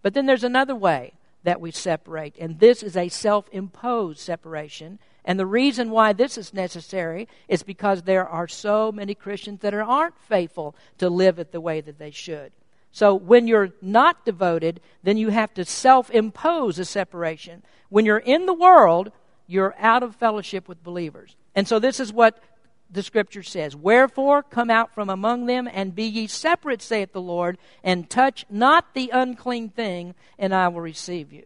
But 0.03 0.15
then 0.15 0.27
there's 0.27 0.45
another 0.45 0.75
way 0.75 1.13
that 1.45 1.61
we 1.61 1.71
separate, 1.71 2.37
and 2.39 2.59
this 2.59 2.83
is 2.83 2.97
a 2.97 3.09
self 3.09 3.49
imposed 3.53 4.19
separation. 4.19 4.99
And 5.25 5.39
the 5.39 5.47
reason 5.47 5.91
why 5.91 6.13
this 6.13 6.37
is 6.37 6.53
necessary 6.53 7.29
is 7.49 7.63
because 7.63 8.03
there 8.03 8.27
are 8.27 8.49
so 8.49 8.91
many 8.91 9.15
Christians 9.15 9.61
that 9.61 9.73
aren't 9.75 10.19
faithful 10.19 10.75
to 10.99 11.09
live 11.09 11.39
it 11.39 11.53
the 11.53 11.61
way 11.61 11.81
that 11.81 11.99
they 11.99 12.11
should. 12.11 12.53
So 12.91 13.15
when 13.15 13.47
you're 13.47 13.71
not 13.81 14.25
devoted, 14.25 14.81
then 15.03 15.17
you 15.17 15.31
have 15.31 15.55
to 15.55 15.65
self 15.65 16.11
impose 16.11 16.79
a 16.79 16.85
separation. 16.85 17.63
When 17.89 18.05
you're 18.05 18.19
in 18.19 18.47
the 18.47 18.53
world, 18.53 19.13
you're 19.47 19.75
out 19.79 20.03
of 20.03 20.17
fellowship 20.17 20.69
with 20.69 20.83
believers. 20.85 21.37
And 21.55 21.67
so 21.67 21.79
this 21.79 22.01
is 22.01 22.13
what 22.13 22.43
the 22.91 23.03
scripture 23.03 23.43
says 23.43 23.75
Wherefore, 23.75 24.43
come 24.43 24.71
out 24.71 24.95
from 24.95 25.09
among 25.09 25.47
them, 25.47 25.69
and 25.73 25.95
be 25.95 26.05
ye 26.05 26.27
separate, 26.27 26.83
saith 26.83 27.13
the 27.13 27.21
Lord, 27.21 27.59
and 27.83 28.11
touch 28.11 28.45
not 28.51 28.93
the 28.93 29.11
unclean 29.13 29.71
thing, 29.71 30.15
and 30.39 30.55
I 30.55 30.69
will 30.69 30.83
receive 30.83 31.33
you. 31.33 31.45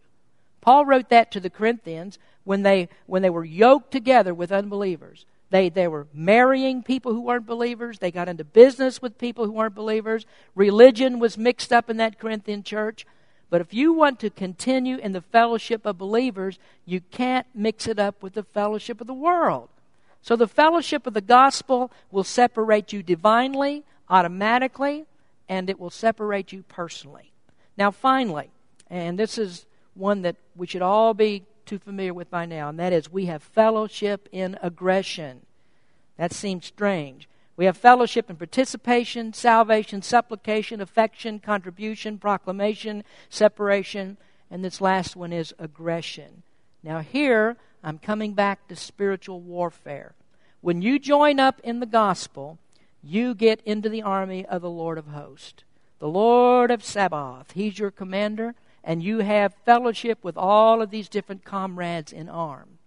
Paul 0.59 0.85
wrote 0.85 1.09
that 1.09 1.31
to 1.31 1.39
the 1.39 1.49
Corinthians 1.49 2.19
when 2.47 2.63
they, 2.63 2.87
when 3.07 3.21
they 3.21 3.29
were 3.29 3.43
yoked 3.43 3.91
together 3.91 4.33
with 4.33 4.53
unbelievers. 4.53 5.25
They, 5.49 5.67
they 5.67 5.89
were 5.89 6.07
marrying 6.13 6.81
people 6.81 7.11
who 7.11 7.19
weren't 7.19 7.45
believers. 7.45 7.99
They 7.99 8.09
got 8.09 8.29
into 8.29 8.45
business 8.45 9.01
with 9.01 9.17
people 9.17 9.45
who 9.45 9.51
weren't 9.51 9.75
believers. 9.75 10.25
Religion 10.55 11.19
was 11.19 11.37
mixed 11.37 11.73
up 11.73 11.89
in 11.89 11.97
that 11.97 12.19
Corinthian 12.19 12.63
church. 12.63 13.05
But 13.49 13.59
if 13.59 13.73
you 13.73 13.91
want 13.91 14.21
to 14.21 14.29
continue 14.29 14.95
in 14.95 15.11
the 15.11 15.19
fellowship 15.19 15.85
of 15.85 15.97
believers, 15.97 16.57
you 16.85 17.01
can't 17.01 17.45
mix 17.53 17.85
it 17.85 17.99
up 17.99 18.23
with 18.23 18.33
the 18.33 18.43
fellowship 18.43 19.01
of 19.01 19.07
the 19.07 19.13
world. 19.13 19.67
So 20.21 20.37
the 20.37 20.47
fellowship 20.47 21.05
of 21.05 21.13
the 21.13 21.19
gospel 21.19 21.91
will 22.11 22.23
separate 22.23 22.93
you 22.93 23.03
divinely, 23.03 23.83
automatically, 24.09 25.03
and 25.49 25.69
it 25.69 25.81
will 25.81 25.89
separate 25.89 26.53
you 26.53 26.63
personally. 26.69 27.33
Now, 27.77 27.91
finally, 27.91 28.51
and 28.89 29.19
this 29.19 29.37
is 29.37 29.65
one 29.95 30.21
that 30.21 30.37
we 30.55 30.65
should 30.65 30.81
all 30.81 31.13
be 31.13 31.43
too 31.67 31.77
familiar 31.77 32.13
with 32.13 32.31
by 32.31 32.45
now, 32.45 32.69
and 32.69 32.79
that 32.79 32.93
is 32.93 33.11
we 33.11 33.25
have 33.25 33.43
fellowship 33.43 34.27
in 34.31 34.57
aggression. 34.61 35.41
That 36.17 36.33
seems 36.33 36.65
strange. 36.65 37.27
We 37.55 37.65
have 37.65 37.77
fellowship 37.77 38.29
in 38.29 38.35
participation, 38.35 39.33
salvation, 39.33 40.01
supplication, 40.01 40.79
affection, 40.79 41.39
contribution, 41.39 42.17
proclamation, 42.17 43.03
separation, 43.29 44.17
and 44.49 44.63
this 44.63 44.79
last 44.79 45.15
one 45.15 45.33
is 45.33 45.53
aggression. 45.59 46.43
Now, 46.83 46.99
here 46.99 47.57
I'm 47.83 47.97
coming 47.97 48.33
back 48.33 48.67
to 48.67 48.75
spiritual 48.75 49.41
warfare. 49.41 50.13
When 50.61 50.81
you 50.81 50.99
join 50.99 51.39
up 51.39 51.59
in 51.63 51.79
the 51.79 51.85
gospel, 51.85 52.57
you 53.03 53.33
get 53.35 53.61
into 53.65 53.89
the 53.89 54.01
army 54.01 54.45
of 54.45 54.61
the 54.61 54.69
Lord 54.69 54.97
of 54.97 55.07
hosts. 55.07 55.63
The 55.99 56.07
Lord 56.07 56.69
of 56.69 56.83
Sabaoth. 56.83 57.51
He's 57.53 57.79
your 57.79 57.91
commander 57.91 58.53
and 58.83 59.03
you 59.03 59.19
have 59.19 59.53
fellowship 59.65 60.23
with 60.23 60.37
all 60.37 60.81
of 60.81 60.89
these 60.89 61.09
different 61.09 61.43
comrades 61.43 62.11
in 62.13 62.29
arms. 62.29 62.77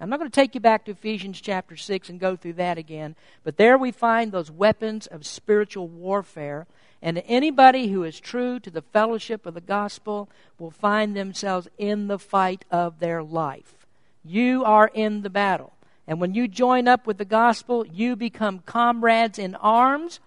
I'm 0.00 0.10
not 0.10 0.18
going 0.18 0.30
to 0.30 0.34
take 0.34 0.54
you 0.54 0.60
back 0.60 0.84
to 0.84 0.90
Ephesians 0.90 1.40
chapter 1.40 1.76
6 1.76 2.10
and 2.10 2.20
go 2.20 2.36
through 2.36 2.54
that 2.54 2.76
again, 2.76 3.16
but 3.42 3.56
there 3.56 3.78
we 3.78 3.92
find 3.92 4.32
those 4.32 4.50
weapons 4.50 5.06
of 5.06 5.24
spiritual 5.24 5.88
warfare. 5.88 6.66
And 7.00 7.22
anybody 7.26 7.88
who 7.88 8.02
is 8.02 8.18
true 8.18 8.58
to 8.60 8.70
the 8.70 8.82
fellowship 8.82 9.46
of 9.46 9.54
the 9.54 9.60
gospel 9.60 10.28
will 10.58 10.70
find 10.70 11.14
themselves 11.14 11.68
in 11.78 12.08
the 12.08 12.18
fight 12.18 12.64
of 12.70 12.98
their 12.98 13.22
life. 13.22 13.86
You 14.24 14.64
are 14.64 14.90
in 14.92 15.22
the 15.22 15.30
battle. 15.30 15.72
And 16.06 16.20
when 16.20 16.34
you 16.34 16.48
join 16.48 16.88
up 16.88 17.06
with 17.06 17.18
the 17.18 17.24
gospel, 17.24 17.86
you 17.86 18.16
become 18.16 18.60
comrades 18.60 19.38
in 19.38 19.54
arms 19.54 20.20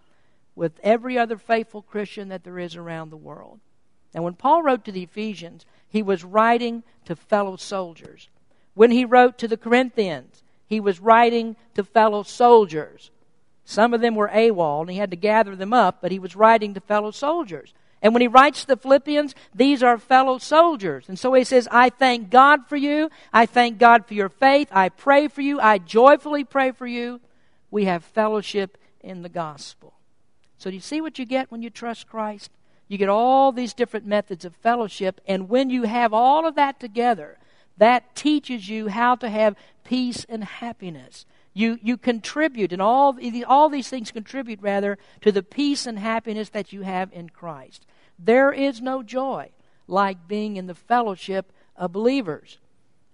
with 0.55 0.79
every 0.81 1.17
other 1.17 1.37
faithful 1.37 1.81
Christian 1.81 2.29
that 2.29 2.43
there 2.43 2.57
is 2.57 2.75
around 2.75 3.09
the 3.09 3.17
world. 3.17 3.59
Now, 4.13 4.23
when 4.23 4.33
Paul 4.33 4.63
wrote 4.63 4.85
to 4.85 4.91
the 4.91 5.03
Ephesians, 5.03 5.65
he 5.87 6.01
was 6.01 6.23
writing 6.23 6.83
to 7.05 7.15
fellow 7.15 7.55
soldiers. 7.55 8.29
When 8.73 8.91
he 8.91 9.05
wrote 9.05 9.37
to 9.39 9.47
the 9.47 9.57
Corinthians, 9.57 10.43
he 10.67 10.79
was 10.79 10.99
writing 10.99 11.55
to 11.75 11.83
fellow 11.83 12.23
soldiers. 12.23 13.11
Some 13.65 13.93
of 13.93 14.01
them 14.01 14.15
were 14.15 14.29
AWOL, 14.29 14.81
and 14.81 14.89
he 14.89 14.97
had 14.97 15.11
to 15.11 15.17
gather 15.17 15.55
them 15.55 15.73
up, 15.73 15.99
but 16.01 16.11
he 16.11 16.19
was 16.19 16.35
writing 16.35 16.73
to 16.73 16.79
fellow 16.79 17.11
soldiers. 17.11 17.73
And 18.01 18.13
when 18.13 18.21
he 18.21 18.27
writes 18.27 18.61
to 18.61 18.67
the 18.67 18.77
Philippians, 18.77 19.33
these 19.53 19.81
are 19.81 19.97
fellow 19.97 20.37
soldiers. 20.37 21.05
And 21.09 21.17
so 21.17 21.33
he 21.33 21.43
says, 21.43 21.67
I 21.71 21.89
thank 21.89 22.29
God 22.29 22.67
for 22.67 22.75
you. 22.75 23.09
I 23.33 23.45
thank 23.45 23.79
God 23.79 24.05
for 24.05 24.13
your 24.13 24.29
faith. 24.29 24.69
I 24.71 24.89
pray 24.89 25.27
for 25.27 25.41
you. 25.41 25.59
I 25.59 25.79
joyfully 25.79 26.43
pray 26.43 26.71
for 26.71 26.85
you. 26.85 27.19
We 27.71 27.85
have 27.85 28.03
fellowship 28.03 28.77
in 29.01 29.23
the 29.23 29.29
gospel. 29.29 29.93
So 30.57 30.69
do 30.69 30.75
you 30.75 30.81
see 30.81 31.01
what 31.01 31.17
you 31.17 31.25
get 31.25 31.51
when 31.51 31.61
you 31.61 31.69
trust 31.69 32.07
Christ? 32.07 32.51
You 32.87 32.97
get 32.97 33.09
all 33.09 33.51
these 33.51 33.73
different 33.73 34.05
methods 34.05 34.45
of 34.45 34.55
fellowship, 34.55 35.19
and 35.27 35.49
when 35.49 35.69
you 35.69 35.83
have 35.83 36.13
all 36.13 36.47
of 36.47 36.55
that 36.55 36.79
together, 36.79 37.37
that 37.77 38.15
teaches 38.15 38.69
you 38.69 38.87
how 38.87 39.15
to 39.15 39.29
have 39.29 39.55
peace 39.83 40.25
and 40.27 40.43
happiness. 40.43 41.25
You, 41.53 41.79
you 41.81 41.97
contribute, 41.97 42.71
and 42.71 42.81
all, 42.81 43.17
all 43.47 43.69
these 43.69 43.89
things 43.89 44.11
contribute, 44.11 44.61
rather, 44.61 44.97
to 45.21 45.31
the 45.31 45.43
peace 45.43 45.85
and 45.85 45.99
happiness 45.99 46.49
that 46.49 46.71
you 46.71 46.81
have 46.81 47.11
in 47.11 47.29
Christ. 47.29 47.85
There 48.17 48.51
is 48.51 48.81
no 48.81 49.03
joy 49.03 49.49
like 49.87 50.27
being 50.27 50.57
in 50.57 50.67
the 50.67 50.75
fellowship 50.75 51.51
of 51.75 51.91
believers. 51.91 52.57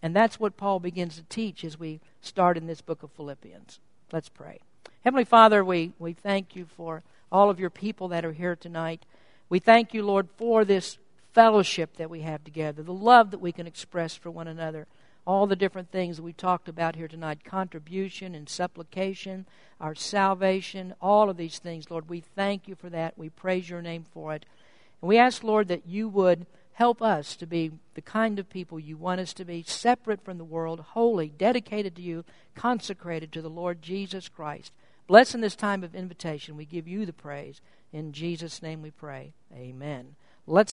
And 0.02 0.16
that's 0.16 0.40
what 0.40 0.58
Paul 0.58 0.80
begins 0.80 1.16
to 1.16 1.24
teach 1.24 1.64
as 1.64 1.80
we 1.80 2.02
start 2.22 2.58
in 2.58 2.68
this 2.68 2.82
book 2.82 3.04
of 3.04 3.12
Philippians. 3.12 3.80
Let's 4.12 4.30
pray. 4.30 4.60
Heavenly 5.04 5.26
Father, 5.26 5.64
we, 5.64 5.94
we 5.98 6.14
thank 6.14 6.56
you 6.56 6.66
for 6.66 7.04
all 7.32 7.50
of 7.50 7.60
your 7.60 7.70
people 7.70 8.10
that 8.10 8.26
are 8.26 8.34
here 8.34 8.56
tonight. 8.56 9.06
We 9.50 9.60
thank 9.60 9.94
you, 9.94 10.04
Lord, 10.04 10.30
for 10.38 10.66
this 10.66 10.98
fellowship 11.34 11.98
that 11.98 12.10
we 12.10 12.22
have 12.22 12.44
together, 12.44 12.84
the 12.84 12.94
love 12.94 13.32
that 13.32 13.42
we 13.42 13.52
can 13.52 13.68
express 13.68 14.16
for 14.16 14.32
one 14.32 14.48
another, 14.48 14.88
all 15.26 15.48
the 15.48 15.56
different 15.56 15.92
things 15.92 16.18
that 16.18 16.24
we 16.24 16.34
talked 16.34 16.68
about 16.68 16.96
here 16.96 17.08
tonight 17.08 17.44
contribution 17.44 18.36
and 18.36 18.50
supplication, 18.50 19.46
our 19.80 19.96
salvation, 19.96 20.94
all 21.02 21.30
of 21.30 21.38
these 21.38 21.60
things, 21.60 21.90
Lord. 21.90 22.10
We 22.10 22.20
thank 22.20 22.68
you 22.68 22.76
for 22.76 22.90
that. 22.90 23.18
We 23.18 23.30
praise 23.30 23.70
your 23.70 23.82
name 23.82 24.06
for 24.14 24.34
it. 24.34 24.46
And 25.02 25.10
we 25.10 25.18
ask, 25.18 25.44
Lord, 25.44 25.68
that 25.70 25.88
you 25.88 26.08
would 26.10 26.46
help 26.74 27.02
us 27.02 27.36
to 27.38 27.46
be 27.46 27.72
the 27.94 28.02
kind 28.02 28.40
of 28.40 28.50
people 28.50 28.80
you 28.80 28.98
want 28.98 29.22
us 29.22 29.34
to 29.34 29.46
be, 29.46 29.64
separate 29.66 30.24
from 30.24 30.38
the 30.38 30.44
world, 30.44 30.80
holy, 30.80 31.30
dedicated 31.30 31.96
to 31.96 32.02
you, 32.02 32.26
consecrated 32.56 33.32
to 33.32 33.42
the 33.42 33.50
Lord 33.50 33.82
Jesus 33.82 34.28
Christ. 34.28 34.72
Blessing 35.08 35.42
this 35.42 35.56
time 35.56 35.84
of 35.84 35.96
invitation. 35.96 36.58
We 36.58 36.66
give 36.66 36.88
you 36.88 37.06
the 37.06 37.14
praise. 37.14 37.62
In 37.94 38.12
Jesus' 38.12 38.64
name 38.64 38.82
we 38.82 38.90
pray. 38.90 39.34
Amen. 39.54 40.16
Let's 40.48 40.72